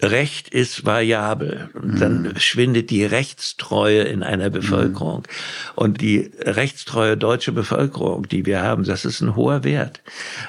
[0.00, 1.70] Recht ist variabel.
[1.74, 2.38] Und dann mhm.
[2.38, 5.20] schwindet die Rechtstreue in einer Bevölkerung.
[5.20, 5.72] Mhm.
[5.74, 10.02] Und die rechtstreue deutsche Bevölkerung, die wir haben, das ist ein hoher Wert.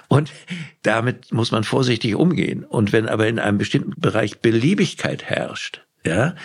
[0.08, 0.32] Und
[0.84, 2.64] damit muss man vorsichtig umgehen.
[2.64, 6.36] Und wenn aber in einem bestimmten Bereich Beliebigkeit herrscht, ja,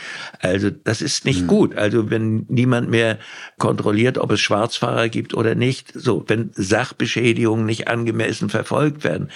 [0.41, 1.47] also das ist nicht mhm.
[1.47, 1.77] gut.
[1.77, 3.19] Also wenn niemand mehr
[3.57, 9.29] kontrolliert, ob es Schwarzfahrer gibt oder nicht, so wenn Sachbeschädigungen nicht angemessen verfolgt werden,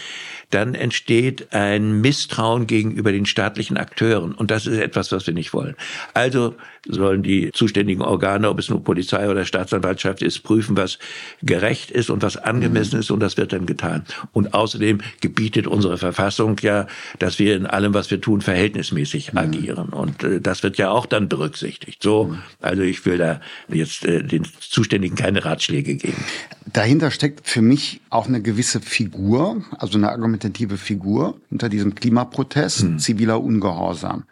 [0.50, 4.32] dann entsteht ein Misstrauen gegenüber den staatlichen Akteuren.
[4.32, 5.74] Und das ist etwas, was wir nicht wollen.
[6.14, 6.54] Also
[6.86, 10.98] sollen die zuständigen Organe, ob es nur Polizei oder Staatsanwaltschaft ist, prüfen, was
[11.42, 13.00] gerecht ist und was angemessen mhm.
[13.00, 13.10] ist.
[13.10, 14.04] Und das wird dann getan.
[14.32, 16.86] Und außerdem gebietet unsere Verfassung ja,
[17.18, 19.38] dass wir in allem, was wir tun, verhältnismäßig mhm.
[19.38, 19.88] agieren.
[19.90, 22.02] Und äh, das wird ja auch dann berücksichtigt.
[22.02, 22.38] So, mhm.
[22.60, 26.24] also ich will da jetzt äh, den Zuständigen keine Ratschläge geben.
[26.72, 32.82] Dahinter steckt für mich auch eine gewisse Figur, also eine argumentative Figur hinter diesem Klimaprotest,
[32.82, 32.98] hm.
[32.98, 34.24] ziviler Ungehorsam.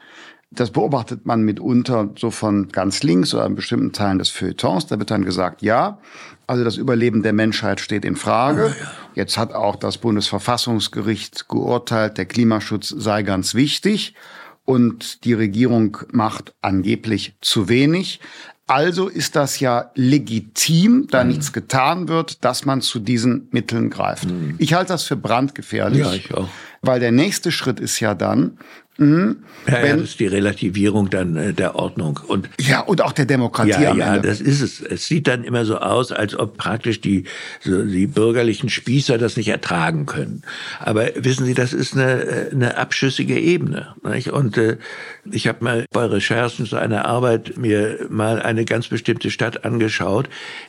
[0.53, 4.87] Das beobachtet man mitunter so von ganz links oder in bestimmten Teilen des Feuilletons.
[4.87, 5.99] Da wird dann gesagt, ja,
[6.47, 8.75] also das Überleben der Menschheit steht in Frage.
[8.79, 8.92] Ja.
[9.14, 14.14] Jetzt hat auch das Bundesverfassungsgericht geurteilt, der Klimaschutz sei ganz wichtig
[14.64, 18.21] und die Regierung macht angeblich zu wenig.
[18.68, 21.31] Also ist das ja legitim, da mhm.
[21.31, 24.26] nichts getan wird, dass man zu diesen Mitteln greift.
[24.26, 24.57] Mhm.
[24.59, 26.31] Ich halte das für brandgefährlich.
[26.31, 26.48] Ja.
[26.83, 28.59] Weil der nächste Schritt ist ja dann,
[28.98, 29.37] Mhm.
[29.66, 32.20] Ja, Wenn, ja, das ist die Relativierung dann äh, der Ordnung.
[32.26, 34.28] Und, ja, und auch der Demokratie ja, am ja, Ende.
[34.28, 34.80] das ist es.
[34.80, 37.24] Es sieht dann immer so aus, als ob praktisch die,
[37.61, 40.42] so die bürgerlichen Spießer das nicht ertragen können.
[40.80, 43.94] Aber wissen Sie, das ist eine, äh, eine abschüssige Ebene.
[44.02, 44.30] Nicht?
[44.30, 44.78] Und äh,
[45.30, 50.28] ich habe mal bei Recherchen zu einer Arbeit mir mal eine ganz bestimmte Stadt angeschaut,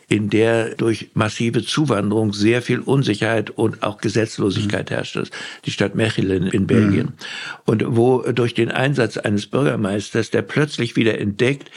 [0.09, 4.95] in der durch massive Zuwanderung sehr viel Unsicherheit und auch Gesetzlosigkeit mhm.
[4.95, 5.17] herrscht.
[5.65, 7.05] Die Stadt Mechelen in Belgien.
[7.05, 7.13] Mhm.
[7.65, 11.71] Und wo durch den Einsatz eines Bürgermeisters, der plötzlich wieder entdeckt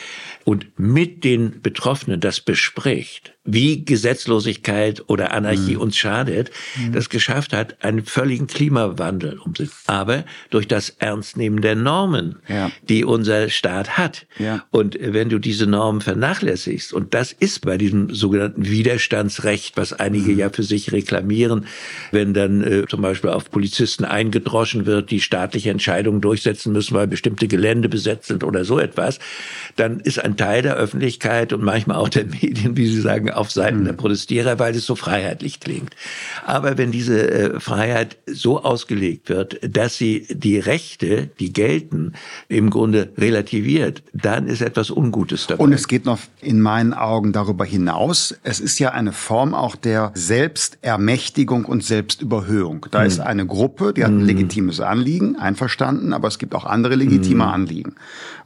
[0.44, 5.82] und mit den Betroffenen das bespricht, wie Gesetzlosigkeit oder Anarchie mhm.
[5.82, 6.92] uns schadet, mhm.
[6.92, 9.76] das geschafft hat, einen völligen Klimawandel umzusetzen.
[9.86, 12.70] Aber durch das Ernstnehmen der Normen, ja.
[12.88, 14.26] die unser Staat hat.
[14.38, 14.64] Ja.
[14.70, 20.32] Und wenn du diese Normen vernachlässigst, und das ist bei diesem sogenannten Widerstandsrecht, was einige
[20.32, 20.38] mhm.
[20.38, 21.66] ja für sich reklamieren,
[22.12, 27.06] wenn dann äh, zum Beispiel auf Polizisten eingedroschen wird, die staatliche Entscheidungen durchsetzen müssen, weil
[27.06, 29.18] bestimmte Gelände besetzt sind oder so etwas,
[29.76, 33.50] dann ist ein Teil der Öffentlichkeit und manchmal auch der Medien, wie Sie sagen, auf
[33.50, 33.84] Seiten mhm.
[33.84, 35.94] der Protestierer, weil es so freiheitlich klingt.
[36.46, 42.12] Aber wenn diese äh, Freiheit so ausgelegt wird, dass sie die Rechte, die gelten,
[42.48, 45.62] im Grunde relativiert, dann ist etwas Ungutes dabei.
[45.62, 48.34] Und es geht noch in meinen Augen darüber hinaus.
[48.42, 52.86] Es ist ja eine Form auch der Selbstermächtigung und Selbstüberhöhung.
[52.90, 53.06] Da hm.
[53.06, 54.26] ist eine Gruppe, die hat ein hm.
[54.26, 57.50] legitimes Anliegen, einverstanden, aber es gibt auch andere legitime hm.
[57.50, 57.94] Anliegen.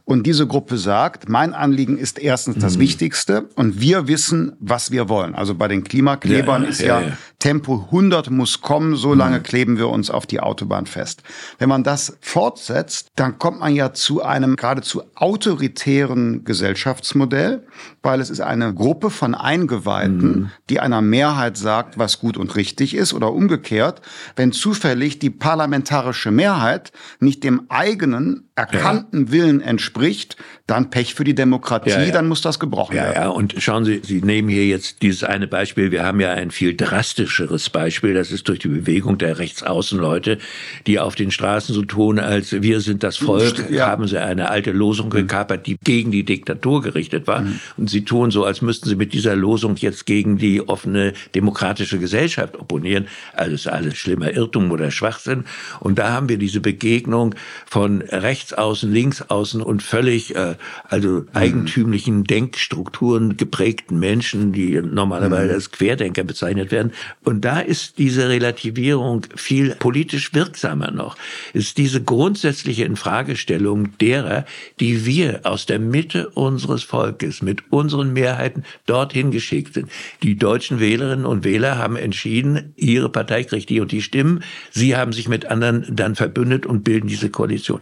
[0.05, 2.81] Und diese Gruppe sagt, mein Anliegen ist erstens das mhm.
[2.81, 5.33] Wichtigste und wir wissen, was wir wollen.
[5.33, 9.43] Also bei den Klimaklebern ja, ist ja, ja, Tempo 100 muss kommen, so lange mhm.
[9.43, 11.21] kleben wir uns auf die Autobahn fest.
[11.59, 17.67] Wenn man das fortsetzt, dann kommt man ja zu einem geradezu autoritären Gesellschaftsmodell,
[18.01, 20.51] weil es ist eine Gruppe von Eingeweihten, mhm.
[20.71, 24.01] die einer Mehrheit sagt, was gut und richtig ist oder umgekehrt,
[24.35, 29.31] wenn zufällig die parlamentarische Mehrheit nicht dem eigenen erkannten ja.
[29.31, 30.35] Willen entspricht,
[30.67, 32.11] dann Pech für die Demokratie, ja, ja.
[32.11, 33.13] dann muss das gebrochen werden.
[33.13, 35.91] Ja, und schauen Sie, Sie nehmen hier jetzt dieses eine Beispiel.
[35.91, 38.15] Wir haben ja ein viel drastischeres Beispiel.
[38.15, 40.39] Das ist durch die Bewegung der Rechtsaußenleute,
[40.87, 44.71] die auf den Straßen so tun, als wir sind das Volk, haben sie eine alte
[44.71, 45.11] Losung mhm.
[45.11, 47.41] gekapert, die gegen die Diktatur gerichtet war.
[47.41, 47.59] Mhm.
[47.77, 51.99] Und sie tun so, als müssten sie mit dieser Losung jetzt gegen die offene demokratische
[51.99, 53.07] Gesellschaft opponieren.
[53.33, 55.45] Alles, alles schlimmer Irrtum oder Schwachsinn.
[55.79, 57.35] Und da haben wir diese Begegnung
[57.67, 61.27] von rechts außen, links außen und völlig äh, also mhm.
[61.33, 65.53] eigentümlichen Denkstrukturen geprägten Menschen, die normalerweise mhm.
[65.53, 66.91] als Querdenker bezeichnet werden.
[67.23, 71.17] Und da ist diese Relativierung viel politisch wirksamer noch.
[71.53, 74.45] Ist diese grundsätzliche Infragestellung derer,
[74.79, 79.89] die wir aus der Mitte unseres Volkes mit unseren Mehrheiten dorthin geschickt sind.
[80.23, 84.43] Die deutschen Wählerinnen und Wähler haben entschieden, ihre Partei kriegt die und die Stimmen.
[84.71, 87.81] Sie haben sich mit anderen dann verbündet und bilden diese Koalition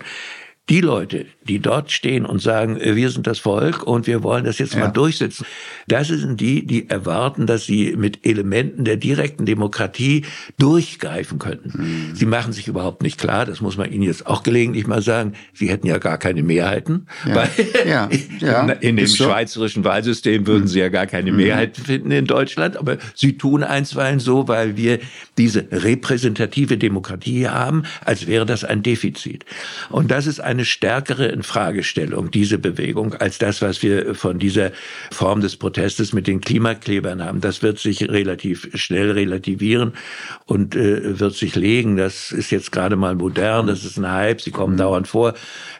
[0.69, 4.45] die Leute, die dort stehen und sagen, äh, wir sind das Volk und wir wollen
[4.45, 4.81] das jetzt ja.
[4.81, 5.45] mal durchsetzen,
[5.87, 10.25] das sind die, die erwarten, dass sie mit Elementen der direkten Demokratie
[10.57, 11.71] durchgreifen könnten.
[11.73, 12.15] Mhm.
[12.15, 15.33] Sie machen sich überhaupt nicht klar, das muss man ihnen jetzt auch gelegentlich mal sagen,
[15.53, 17.35] sie hätten ja gar keine Mehrheiten, ja.
[17.35, 17.49] weil
[17.87, 18.09] ja.
[18.39, 18.67] Ja.
[18.67, 19.25] in dem so.
[19.25, 20.67] schweizerischen Wahlsystem würden mhm.
[20.67, 21.37] sie ja gar keine mhm.
[21.37, 24.99] Mehrheit finden in Deutschland, aber sie tun einstweilen so, weil wir
[25.37, 29.45] diese repräsentative Demokratie haben, als wäre das ein Defizit.
[29.89, 34.71] Und das ist ein eine stärkere Infragestellung, diese Bewegung, als das, was wir von dieser
[35.11, 37.41] Form des Protestes mit den Klimaklebern haben.
[37.41, 39.93] Das wird sich relativ schnell relativieren
[40.45, 41.97] und äh, wird sich legen.
[41.97, 44.77] Das ist jetzt gerade mal modern, das ist ein Hype, sie kommen mhm.
[44.77, 45.33] dauernd vor.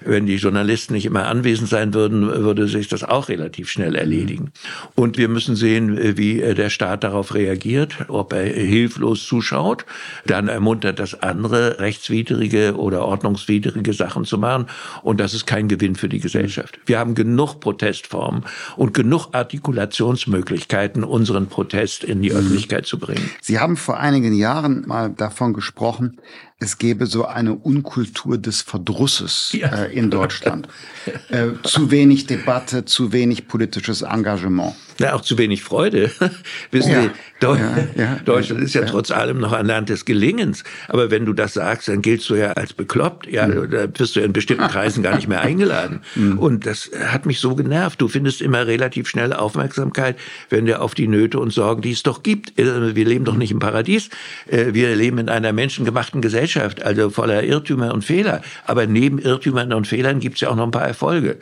[0.05, 4.51] Wenn die Journalisten nicht immer anwesend sein würden, würde sich das auch relativ schnell erledigen.
[4.95, 9.85] Und wir müssen sehen, wie äh, der Staat darauf reagiert, ob er hilflos zuschaut,
[10.25, 14.67] dann ermuntert das andere rechtswidrige oder ordnungswidrige Sachen zu machen
[15.01, 16.79] und das ist kein Gewinn für die Gesellschaft.
[16.85, 18.43] Wir haben genug Protestformen
[18.77, 22.37] und genug Artikulationsmöglichkeiten, unseren Protest in die mhm.
[22.37, 23.29] Öffentlichkeit zu bringen.
[23.41, 26.17] Sie haben vor einigen Jahren mal davon gesprochen,
[26.63, 29.67] es gäbe so eine Unkultur des Verdrusses ja.
[29.67, 30.67] äh, in Deutschland.
[31.29, 34.73] äh, zu wenig Debatte, zu wenig politisches Engagement.
[34.99, 36.11] Ja, auch zu wenig Freude.
[36.71, 37.01] Wissen ja.
[37.03, 37.57] Sie, Deu
[37.95, 40.63] ja, Deutschland ist ja, trotz allem noch ein Land des Gelingens.
[40.87, 43.27] Aber wenn du das sagst, dann giltst du ja als bekloppt.
[43.27, 43.69] Ja, mhm.
[43.69, 46.01] da wirst du in bestimmten Kreisen gar nicht mehr eingeladen.
[46.15, 46.37] Mhm.
[46.37, 47.99] Und das hat mich so genervt.
[47.99, 50.15] Du findest immer relativ schnell Aufmerksamkeit,
[50.49, 52.59] wenn du auf die Nöte und Sorgen, die es doch gibt.
[52.59, 54.09] Äh, wir leben doch nicht im Paradies.
[54.45, 58.41] Äh, wir leben in einer menschengemachten Gesellschaft Gesellschaft, also voller Irrtümer und Fehler.
[58.65, 61.37] Aber neben Irrtümern und Fehlern gibt es ja auch noch ein paar Erfolge.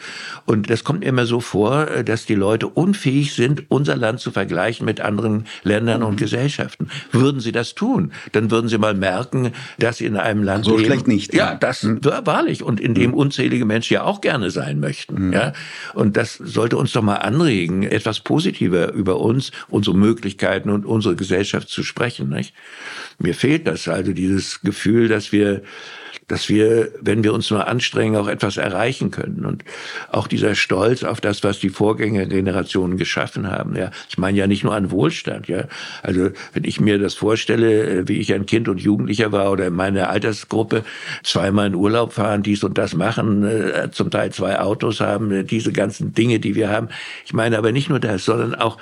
[0.45, 4.31] Und das kommt mir immer so vor, dass die Leute unfähig sind, unser Land zu
[4.31, 6.17] vergleichen mit anderen Ländern und mhm.
[6.17, 6.89] Gesellschaften.
[7.11, 10.77] Würden sie das tun, dann würden sie mal merken, dass sie in einem Land so
[10.77, 10.85] leben.
[10.85, 11.33] schlecht nicht.
[11.33, 12.03] Ja, das mhm.
[12.03, 13.17] wahrlich und in dem mhm.
[13.17, 15.27] unzählige Menschen ja auch gerne sein möchten.
[15.27, 15.33] Mhm.
[15.33, 15.53] Ja,
[15.93, 21.15] und das sollte uns doch mal anregen, etwas positiver über uns, unsere Möglichkeiten und unsere
[21.15, 22.29] Gesellschaft zu sprechen.
[22.29, 22.53] Nicht?
[23.19, 25.61] Mir fehlt das also dieses Gefühl, dass wir
[26.28, 29.45] dass wir, wenn wir uns nur anstrengen, auch etwas erreichen können.
[29.45, 29.63] Und
[30.10, 33.76] auch dieser Stolz auf das, was die Vorgängergenerationen geschaffen haben.
[33.76, 35.47] Ja, ich meine ja nicht nur an Wohlstand.
[35.47, 35.65] Ja,
[36.04, 39.67] also wenn ich mir das vorstelle, äh, wie ich ein Kind und Jugendlicher war oder
[39.67, 40.84] in meiner Altersgruppe
[41.24, 45.43] zweimal in Urlaub fahren, dies und das machen, äh, zum Teil zwei Autos haben, äh,
[45.43, 46.89] diese ganzen Dinge, die wir haben.
[47.26, 48.78] Ich meine aber nicht nur das, sondern auch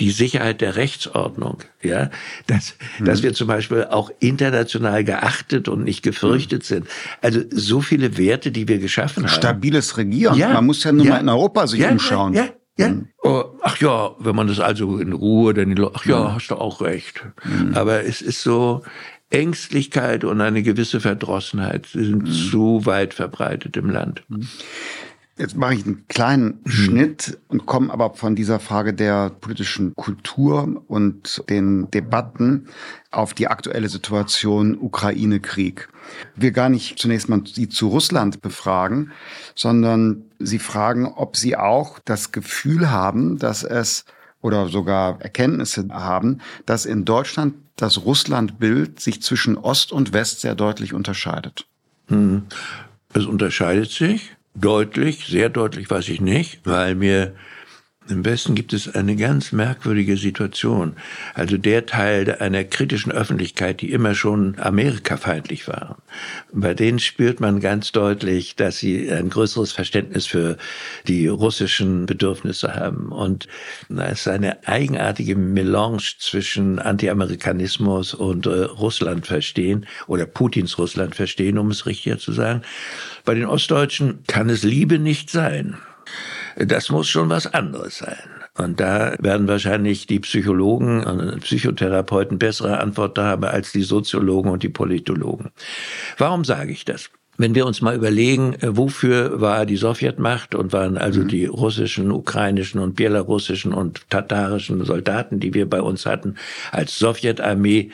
[0.00, 2.10] die Sicherheit der Rechtsordnung, ja,
[2.46, 3.04] dass, mhm.
[3.04, 6.66] dass wir zum Beispiel auch international geachtet und nicht gefürchtet mhm.
[6.66, 6.86] sind.
[7.20, 9.32] Also so viele Werte, die wir geschaffen haben.
[9.32, 10.36] Stabiles Regieren.
[10.36, 12.34] Ja, Man muss ja nur ja, mal in Europa sich ja, umschauen.
[12.34, 12.88] Ja, ja.
[12.88, 13.08] Mhm.
[13.22, 16.80] Oh, ach ja, wenn man das also in Ruhe, dann ach ja, hast du auch
[16.80, 17.24] recht.
[17.44, 17.74] Mhm.
[17.74, 18.82] Aber es ist so,
[19.30, 22.26] Ängstlichkeit und eine gewisse Verdrossenheit sind mhm.
[22.26, 24.24] zu weit verbreitet im Land.
[25.40, 26.70] Jetzt mache ich einen kleinen mhm.
[26.70, 32.66] Schnitt und komme aber von dieser Frage der politischen Kultur und den Debatten
[33.10, 35.88] auf die aktuelle Situation Ukraine-Krieg.
[36.36, 39.12] Wir gar nicht zunächst mal Sie zu Russland befragen,
[39.54, 44.04] sondern Sie fragen, ob Sie auch das Gefühl haben, dass es
[44.42, 50.54] oder sogar Erkenntnisse haben, dass in Deutschland das Russlandbild sich zwischen Ost und West sehr
[50.54, 51.66] deutlich unterscheidet.
[52.08, 52.42] Hm.
[53.14, 54.36] Es unterscheidet sich.
[54.54, 57.34] Deutlich, sehr deutlich weiß ich nicht, weil mir
[58.08, 60.96] im Westen gibt es eine ganz merkwürdige Situation.
[61.34, 65.98] Also der Teil einer kritischen Öffentlichkeit, die immer schon amerikafeindlich war.
[66.52, 70.56] Bei denen spürt man ganz deutlich, dass sie ein größeres Verständnis für
[71.06, 73.12] die russischen Bedürfnisse haben.
[73.12, 73.48] Und
[73.88, 81.58] da ist eine eigenartige Melange zwischen Anti-Amerikanismus und äh, Russland verstehen oder Putins Russland verstehen,
[81.58, 82.62] um es richtiger zu sagen.
[83.24, 85.76] Bei den Ostdeutschen kann es Liebe nicht sein.
[86.66, 88.18] Das muss schon was anderes sein.
[88.58, 94.62] Und da werden wahrscheinlich die Psychologen und Psychotherapeuten bessere Antworten haben als die Soziologen und
[94.62, 95.52] die Politologen.
[96.18, 97.10] Warum sage ich das?
[97.40, 101.28] Wenn wir uns mal überlegen, äh, wofür war die Sowjetmacht und waren also mhm.
[101.28, 106.34] die russischen, ukrainischen und belarussischen und tatarischen Soldaten, die wir bei uns hatten,
[106.70, 107.92] als Sowjetarmee,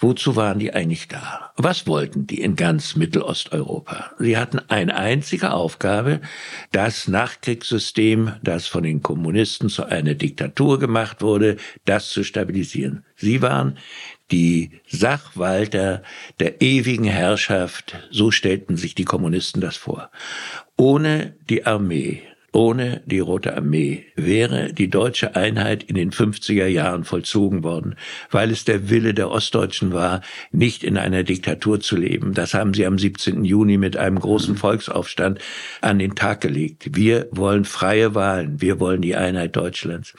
[0.00, 1.52] wozu waren die eigentlich da?
[1.56, 4.10] Was wollten die in ganz Mittelosteuropa?
[4.18, 6.20] Sie hatten eine einzige Aufgabe,
[6.72, 13.04] das Nachkriegssystem, das von den Kommunisten zu einer Diktatur gemacht wurde, das zu stabilisieren.
[13.14, 13.78] Sie waren
[14.30, 16.02] die Sachwalter
[16.40, 20.10] der ewigen Herrschaft, so stellten sich die Kommunisten das vor.
[20.76, 22.22] Ohne die Armee
[22.52, 27.94] ohne die Rote Armee wäre die deutsche Einheit in den 50er Jahren vollzogen worden,
[28.30, 32.32] weil es der Wille der Ostdeutschen war, nicht in einer Diktatur zu leben.
[32.32, 33.44] Das haben sie am 17.
[33.44, 35.40] Juni mit einem großen Volksaufstand
[35.82, 36.96] an den Tag gelegt.
[36.96, 40.14] Wir wollen freie Wahlen, wir wollen die Einheit Deutschlands.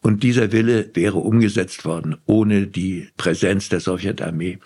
[0.00, 4.58] Und dieser Wille wäre umgesetzt worden ohne die Präsenz der Sowjetarmee.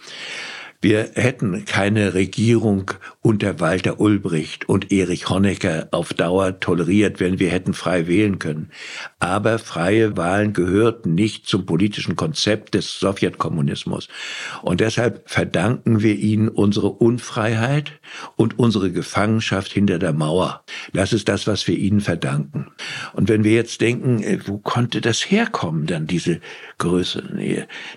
[0.87, 7.51] Wir hätten keine Regierung unter Walter Ulbricht und Erich Honecker auf Dauer toleriert, wenn wir
[7.51, 8.71] hätten frei wählen können.
[9.19, 14.07] Aber freie Wahlen gehörten nicht zum politischen Konzept des Sowjetkommunismus.
[14.63, 17.99] Und deshalb verdanken wir ihnen unsere Unfreiheit
[18.37, 20.63] und unsere Gefangenschaft hinter der Mauer.
[20.93, 22.69] Das ist das, was wir ihnen verdanken.
[23.13, 26.39] Und wenn wir jetzt denken, äh, wo konnte das herkommen, dann diese
[26.79, 27.25] Größe,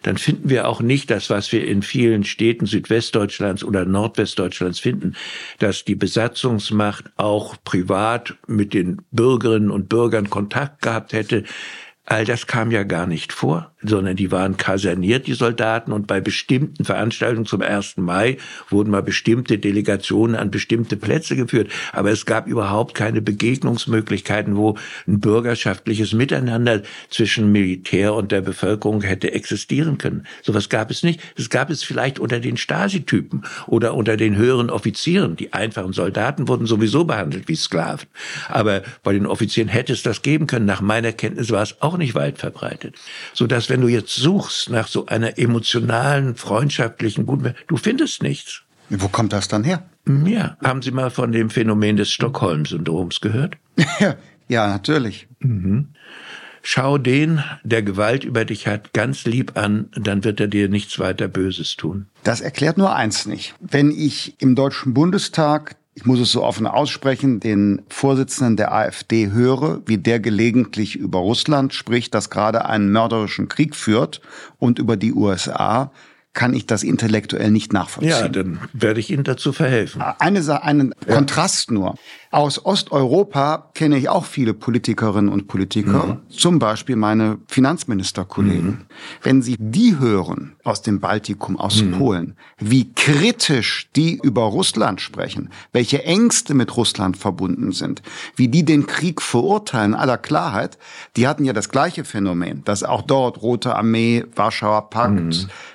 [0.01, 5.15] dann finden wir auch nicht das, was wir in vielen Städten Südwestdeutschlands oder Nordwestdeutschlands finden,
[5.59, 11.43] dass die Besatzungsmacht auch privat mit den Bürgerinnen und Bürgern Kontakt gehabt hätte.
[12.10, 16.20] All das kam ja gar nicht vor sondern die waren kaserniert, die Soldaten, und bei
[16.20, 17.97] bestimmten Veranstaltungen zum 1.
[17.97, 18.38] Mai
[18.70, 21.72] wurden mal bestimmte Delegationen an bestimmte Plätze geführt.
[21.93, 29.01] Aber es gab überhaupt keine Begegnungsmöglichkeiten, wo ein bürgerschaftliches Miteinander zwischen Militär und der Bevölkerung
[29.01, 30.26] hätte existieren können.
[30.43, 31.22] Sowas gab es nicht.
[31.38, 35.36] Es gab es vielleicht unter den Stasi-Typen oder unter den höheren Offizieren.
[35.36, 38.07] Die einfachen Soldaten wurden sowieso behandelt wie Sklaven.
[38.49, 40.66] Aber bei den Offizieren hätte es das geben können.
[40.66, 42.95] Nach meiner Kenntnis war es auch nicht weit verbreitet.
[43.34, 48.64] Sodass wenn du jetzt suchst nach so einer emotionalen, freundschaftlichen, guten, du findest nichts.
[48.89, 49.84] Wo kommt das dann her?
[50.26, 53.58] Ja, haben Sie mal von dem Phänomen des Stockholm-Syndroms gehört?
[54.47, 55.28] ja, natürlich.
[55.39, 55.89] Mhm.
[56.62, 61.00] Schau den, der Gewalt über dich hat, ganz lieb an, dann wird er dir nichts
[61.00, 62.08] weiter Böses tun.
[62.24, 63.56] Das erklärt nur eins nicht.
[63.60, 69.32] Wenn ich im Deutschen Bundestag ich muss es so offen aussprechen, den Vorsitzenden der AfD
[69.32, 74.22] höre, wie der gelegentlich über Russland spricht, das gerade einen mörderischen Krieg führt
[74.60, 75.91] und über die USA,
[76.32, 78.12] kann ich das intellektuell nicht nachvollziehen.
[78.12, 80.02] Ja, dann werde ich Ihnen dazu verhelfen.
[80.02, 81.16] Eine, einen ja.
[81.16, 81.95] Kontrast nur.
[82.32, 86.30] Aus Osteuropa kenne ich auch viele Politikerinnen und Politiker, mhm.
[86.30, 88.67] zum Beispiel meine Finanzministerkollegen.
[88.67, 88.86] Mhm.
[89.23, 91.93] Wenn Sie die hören aus dem Baltikum, aus mhm.
[91.93, 98.03] Polen, wie kritisch die über Russland sprechen, welche Ängste mit Russland verbunden sind,
[98.36, 100.77] wie die den Krieg verurteilen, aller Klarheit,
[101.17, 105.34] die hatten ja das gleiche Phänomen, dass auch dort Rote Armee, Warschauer Pakt, mhm.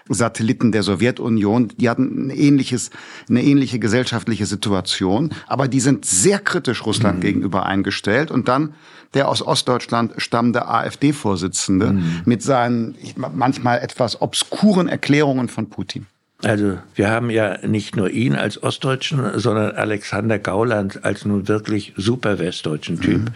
[0.09, 2.91] Satelliten der Sowjetunion, die hatten ein ähnliches,
[3.29, 7.23] eine ähnliche gesellschaftliche Situation, aber die sind sehr kritisch Russland mhm.
[7.23, 8.75] gegenüber eingestellt und dann
[9.15, 12.23] der aus Ostdeutschland stammende AfD-Vorsitzende mhm.
[12.25, 16.07] mit seinen manchmal etwas obskuren Erklärungen von Putin.
[16.43, 21.95] Also wir haben ja nicht nur ihn als Ostdeutschen, sondern Alexander Gauland als nun wirklich
[21.97, 23.29] super westdeutschen Typ mhm.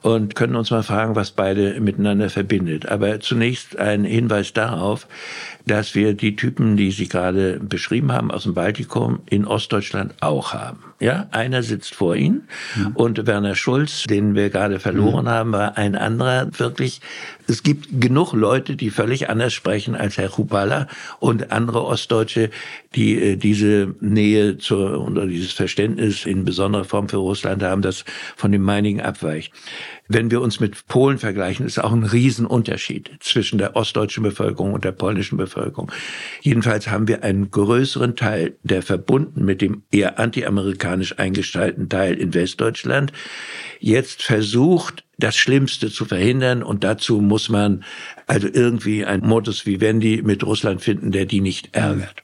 [0.00, 2.88] und können uns mal fragen, was beide miteinander verbindet.
[2.88, 5.06] Aber zunächst ein Hinweis darauf,
[5.66, 10.54] dass wir die Typen, die Sie gerade beschrieben haben aus dem Baltikum, in Ostdeutschland auch
[10.54, 10.78] haben.
[10.98, 12.92] Ja, einer sitzt vor Ihnen mhm.
[12.94, 15.30] und Werner Schulz, den wir gerade verloren mhm.
[15.30, 17.00] haben, war ein anderer wirklich.
[17.48, 20.88] Es gibt genug Leute, die völlig anders sprechen als Herr Chupala
[21.20, 22.50] und andere Ostdeutsche,
[22.94, 28.04] die äh, diese Nähe zur, oder dieses Verständnis in besonderer Form für Russland haben, das
[28.34, 29.52] von dem meinigen abweicht.
[30.08, 34.84] Wenn wir uns mit Polen vergleichen, ist auch ein Riesenunterschied zwischen der ostdeutschen Bevölkerung und
[34.84, 35.90] der polnischen Bevölkerung.
[36.40, 40.18] Jedenfalls haben wir einen größeren Teil, der verbunden mit dem eher
[40.86, 43.12] antiamerikanisch eingestalteten Teil in Westdeutschland,
[43.80, 47.84] jetzt versucht, das Schlimmste zu verhindern und dazu muss man
[48.26, 52.22] also irgendwie ein Modus vivendi mit Russland finden, der die nicht ärgert.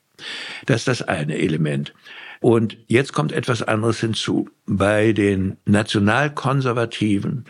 [0.67, 1.95] Das ist das eine Element.
[2.41, 4.51] Und jetzt kommt etwas anderes hinzu.
[4.67, 7.45] Bei den Nationalkonservativen,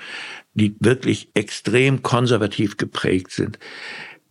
[0.54, 3.58] die wirklich extrem konservativ geprägt sind,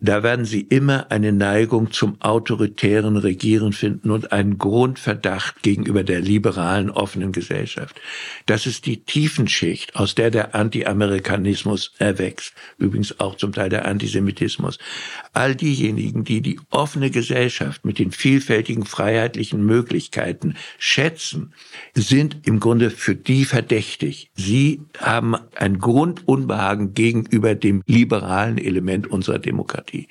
[0.03, 6.21] da werden sie immer eine Neigung zum autoritären Regieren finden und einen Grundverdacht gegenüber der
[6.21, 8.01] liberalen offenen Gesellschaft.
[8.47, 14.79] Das ist die Tiefenschicht, aus der der Anti-Amerikanismus erwächst, übrigens auch zum Teil der Antisemitismus.
[15.33, 21.53] All diejenigen, die die offene Gesellschaft mit den vielfältigen freiheitlichen Möglichkeiten schätzen,
[21.93, 24.31] sind im Grunde für die verdächtig.
[24.33, 29.90] Sie haben ein Grundunbehagen gegenüber dem liberalen Element unserer Demokratie.
[29.91, 30.07] Demokratie.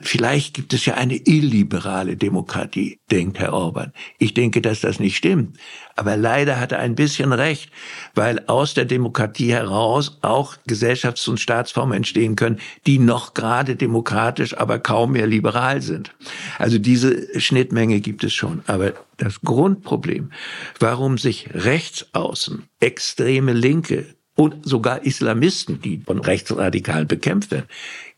[0.00, 3.92] Vielleicht gibt es ja eine illiberale Demokratie, denkt Herr Orban.
[4.18, 5.58] Ich denke, dass das nicht stimmt.
[5.96, 7.70] Aber leider hat er ein bisschen recht,
[8.14, 14.56] weil aus der Demokratie heraus auch Gesellschafts- und Staatsformen entstehen können, die noch gerade demokratisch,
[14.56, 16.14] aber kaum mehr liberal sind.
[16.58, 18.62] Also diese Schnittmenge gibt es schon.
[18.66, 20.32] Aber das Grundproblem,
[20.78, 24.06] warum sich Rechtsaußen, extreme Linke
[24.40, 27.66] und sogar Islamisten, die von Rechtsradikalen bekämpft werden,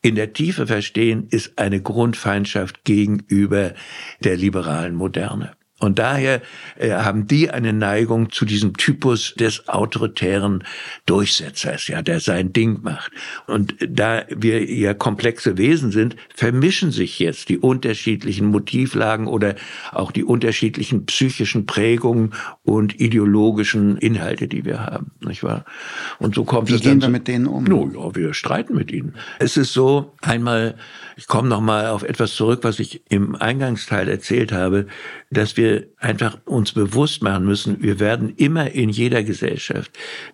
[0.03, 3.73] in der Tiefe verstehen, ist eine Grundfeindschaft gegenüber
[4.21, 5.53] der liberalen Moderne.
[5.83, 6.43] Und daher
[6.79, 10.63] äh, haben die eine Neigung zu diesem Typus des autoritären
[11.07, 13.11] Durchsetzers, ja, der sein Ding macht.
[13.49, 19.57] Und da wir ja komplexe Wesen sind, vermischen sich jetzt die unterschiedlichen Motivlagen oder
[19.91, 25.65] auch die unterschiedlichen psychischen Prägungen und ideologischen Inhalte, die wir haben, nicht wahr?
[26.21, 27.65] Und so kommt Wie es gehen dann wir mit denen um?
[27.65, 29.17] No, ja, wir streiten mit ihnen.
[29.41, 30.77] Es ist so, einmal,
[31.17, 34.87] ich komme noch mal auf etwas zurück, was ich im Eingangsteil erzählt habe,
[35.31, 39.91] dass wir einfach uns bewusst machen müssen, wir werden immer in jeder Gesellschaft,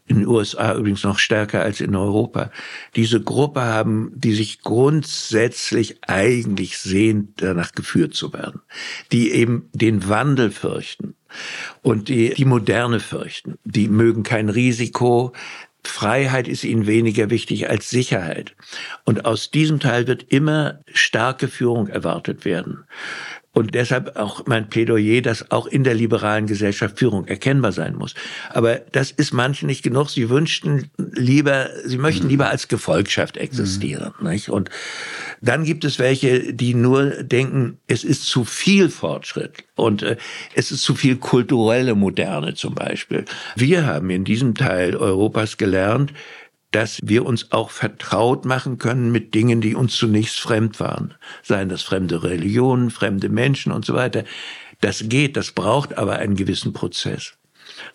[0.07, 2.51] in den USA übrigens noch stärker als in Europa,
[2.97, 8.61] diese Gruppe haben, die sich grundsätzlich eigentlich sehnt, danach geführt zu werden,
[9.13, 11.15] die eben den Wandel fürchten
[11.83, 13.59] und die, die Moderne fürchten.
[13.65, 15.33] Die mögen kein Risiko,
[15.85, 18.55] Freiheit ist ihnen weniger wichtig als Sicherheit.
[19.05, 22.85] Und aus diesem Teil wird immer starke Führung erwartet werden.
[23.59, 28.15] Und deshalb auch mein Plädoyer, dass auch in der liberalen Gesellschaft Führung erkennbar sein muss.
[28.51, 30.11] Aber das ist manchen nicht genug.
[30.11, 32.31] Sie wünschten lieber, sie möchten mhm.
[32.31, 34.15] lieber als Gefolgschaft existieren.
[34.21, 34.29] Mhm.
[34.29, 34.49] Nicht?
[34.49, 34.71] Und
[35.41, 40.19] dann gibt es welche, die nur denken, es ist zu viel Fortschritt und äh,
[40.55, 43.25] es ist zu viel kulturelle Moderne zum Beispiel.
[43.57, 46.13] Wir haben in diesem Teil Europas gelernt,
[46.71, 51.15] dass wir uns auch vertraut machen können mit Dingen, die uns zunächst fremd waren.
[51.43, 54.25] Seien das fremde Religionen, fremde Menschen und so weiter.
[54.81, 57.35] Das geht, das braucht aber einen gewissen Prozess.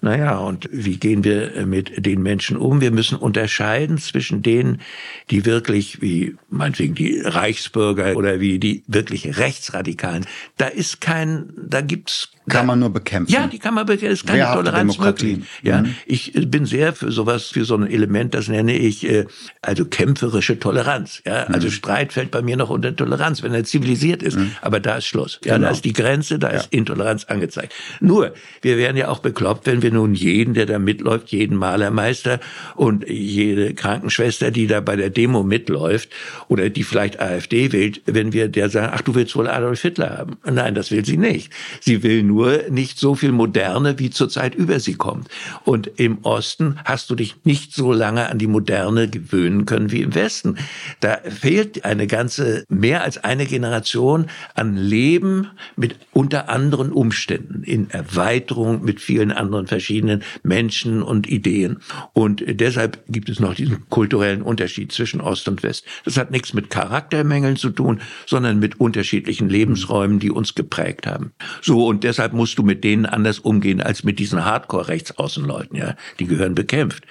[0.01, 2.81] Naja, und wie gehen wir mit den Menschen um?
[2.81, 4.81] Wir müssen unterscheiden zwischen denen,
[5.29, 10.25] die wirklich, wie meinetwegen die Reichsbürger oder wie die wirklich Rechtsradikalen,
[10.57, 13.31] da ist kein, da gibt's kann man nur bekämpfen.
[13.31, 14.13] Ja, die kann man bekämpfen.
[14.13, 15.25] Es ist keine Wehrhafte Toleranz Demokratie.
[15.27, 15.47] möglich.
[15.61, 15.95] Ja, mhm.
[16.05, 19.25] ich bin sehr für sowas, für so ein Element, das nenne ich äh,
[19.61, 21.21] also kämpferische Toleranz.
[21.25, 21.55] Ja, mhm.
[21.55, 24.37] also Streit fällt bei mir noch unter Toleranz, wenn er zivilisiert ist.
[24.37, 24.51] Mhm.
[24.61, 25.39] Aber da ist Schluss.
[25.45, 25.67] Ja, genau.
[25.67, 26.57] da ist die Grenze, da ja.
[26.57, 27.73] ist Intoleranz angezeigt.
[28.01, 32.39] Nur, wir wären ja auch bekloppt, wenn wir nun jeden, der da mitläuft, jeden Malermeister
[32.75, 36.09] und jede Krankenschwester, die da bei der Demo mitläuft
[36.47, 40.17] oder die vielleicht AfD wählt, wenn wir der sagen, ach, du willst wohl Adolf Hitler
[40.17, 40.37] haben.
[40.45, 41.51] Nein, das will sie nicht.
[41.79, 45.27] Sie will nur nicht so viel Moderne, wie zurzeit über sie kommt.
[45.63, 50.01] Und im Osten hast du dich nicht so lange an die Moderne gewöhnen können wie
[50.01, 50.57] im Westen.
[50.99, 57.89] Da fehlt eine ganze, mehr als eine Generation an Leben mit unter anderen Umständen, in
[57.89, 61.77] Erweiterung mit vielen anderen von verschiedenen Menschen und Ideen.
[62.13, 65.85] Und deshalb gibt es noch diesen kulturellen Unterschied zwischen Ost und West.
[66.05, 71.31] Das hat nichts mit Charaktermängeln zu tun, sondern mit unterschiedlichen Lebensräumen, die uns geprägt haben.
[71.61, 75.95] So, und deshalb musst du mit denen anders umgehen als mit diesen Hardcore-Rechtsaußenleuten, ja.
[76.19, 77.05] Die gehören bekämpft.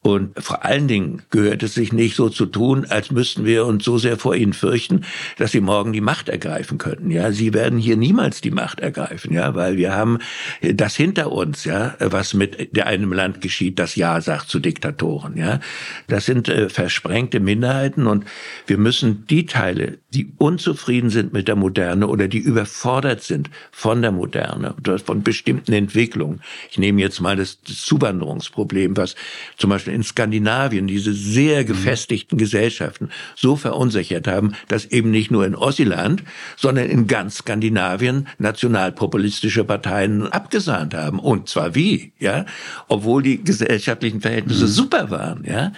[0.00, 3.84] Und vor allen Dingen gehört es sich nicht so zu tun, als müssten wir uns
[3.84, 5.04] so sehr vor ihnen fürchten,
[5.38, 7.10] dass sie morgen die Macht ergreifen könnten.
[7.10, 10.18] Ja, sie werden hier niemals die Macht ergreifen, ja, weil wir haben
[10.60, 15.60] das hinter uns, ja, was mit einem Land geschieht, das Ja sagt zu Diktatoren, ja.
[16.08, 18.24] Das sind äh, versprengte Minderheiten und
[18.66, 24.02] wir müssen die Teile, die unzufrieden sind mit der Moderne oder die überfordert sind von
[24.02, 24.74] der Moderne,
[25.04, 26.40] von bestimmten Entwicklungen.
[26.70, 29.14] Ich nehme jetzt mal das, das Zuwanderungsproblem, was
[29.56, 31.66] zum Beispiel in Skandinavien diese sehr mhm.
[31.66, 36.22] gefestigten Gesellschaften so verunsichert haben, dass eben nicht nur in Ossiland,
[36.56, 41.18] sondern in ganz Skandinavien nationalpopulistische Parteien abgesahnt haben.
[41.18, 42.44] Und zwar wie, ja?
[42.88, 44.68] Obwohl die gesellschaftlichen Verhältnisse mhm.
[44.68, 45.72] super waren, ja?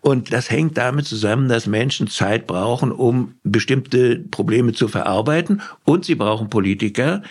[0.00, 6.04] Und das hängt damit zusammen, dass Menschen Zeit brauchen, um bestimmte Probleme zu verarbeiten und
[6.04, 7.22] sie brauchen Politiker,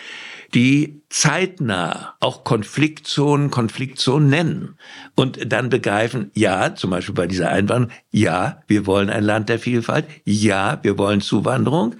[0.54, 4.78] die zeitnah auch Konfliktzonen Konfliktzonen nennen
[5.14, 9.58] und dann begreifen, ja, zum Beispiel bei dieser Einwanderung, ja, wir wollen ein Land der
[9.58, 11.96] Vielfalt, ja, wir wollen Zuwanderung,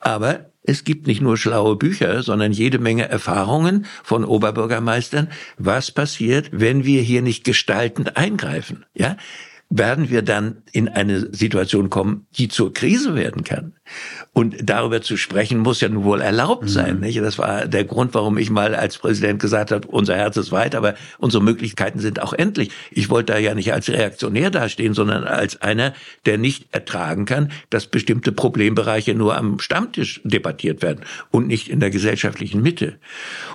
[0.00, 6.50] aber es gibt nicht nur schlaue Bücher, sondern jede Menge Erfahrungen von Oberbürgermeistern, was passiert,
[6.52, 8.84] wenn wir hier nicht gestaltend eingreifen.
[8.94, 9.16] Ja,
[9.74, 13.72] werden wir dann in eine Situation kommen, die zur Krise werden kann.
[14.34, 16.96] Und darüber zu sprechen, muss ja nun wohl erlaubt sein.
[16.96, 17.00] Mhm.
[17.02, 17.20] Nicht?
[17.20, 20.74] Das war der Grund, warum ich mal als Präsident gesagt habe, unser Herz ist weit,
[20.74, 22.70] aber unsere Möglichkeiten sind auch endlich.
[22.90, 25.92] Ich wollte da ja nicht als Reaktionär dastehen, sondern als einer,
[26.24, 31.80] der nicht ertragen kann, dass bestimmte Problembereiche nur am Stammtisch debattiert werden und nicht in
[31.80, 32.94] der gesellschaftlichen Mitte.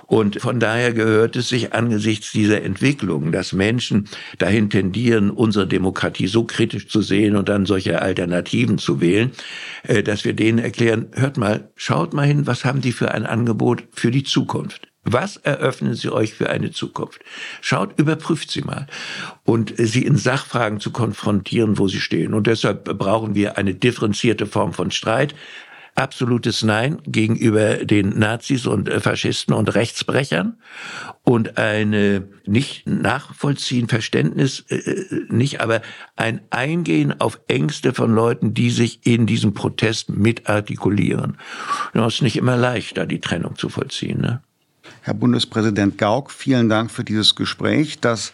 [0.06, 4.08] Und von daher gehört es sich angesichts dieser Entwicklung, dass Menschen
[4.38, 9.32] dahin tendieren, unsere Demokratie so kritisch zu sehen und dann solche Alternativen zu wählen,
[9.82, 13.26] äh, dass wir denen erklären, hört mal, schaut mal hin, was haben die für ein
[13.26, 14.88] Angebot für die Zukunft?
[15.04, 17.22] Was eröffnen sie euch für eine Zukunft?
[17.62, 18.86] Schaut, überprüft sie mal.
[19.44, 22.34] Und sie in Sachfragen zu konfrontieren, wo sie stehen.
[22.34, 25.34] Und deshalb brauchen wir eine differenzierte Form von Streit,
[25.98, 30.56] absolutes Nein gegenüber den Nazis und äh, Faschisten und Rechtsbrechern
[31.24, 35.82] und eine nicht nachvollziehen, Verständnis äh, äh, nicht, aber
[36.16, 41.36] ein Eingehen auf Ängste von Leuten, die sich in diesem Protest mitartikulieren.
[41.94, 44.20] Ja, ist nicht immer leicht, da die Trennung zu vollziehen.
[44.20, 44.40] Ne?
[45.02, 48.32] Herr Bundespräsident Gauck, vielen Dank für dieses Gespräch, das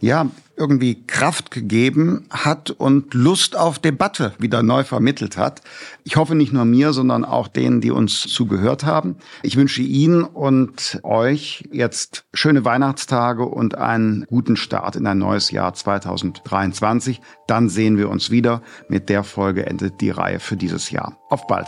[0.00, 5.62] ja irgendwie Kraft gegeben hat und Lust auf Debatte wieder neu vermittelt hat.
[6.04, 9.16] Ich hoffe nicht nur mir, sondern auch denen, die uns zugehört haben.
[9.42, 15.50] Ich wünsche Ihnen und euch jetzt schöne Weihnachtstage und einen guten Start in ein neues
[15.50, 17.20] Jahr 2023.
[17.46, 18.62] Dann sehen wir uns wieder.
[18.88, 21.18] Mit der Folge endet die Reihe für dieses Jahr.
[21.30, 21.66] Auf bald.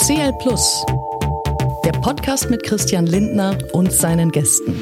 [0.00, 0.84] CL Plus,
[1.84, 4.74] der Podcast mit Christian Lindner und seinen Gästen.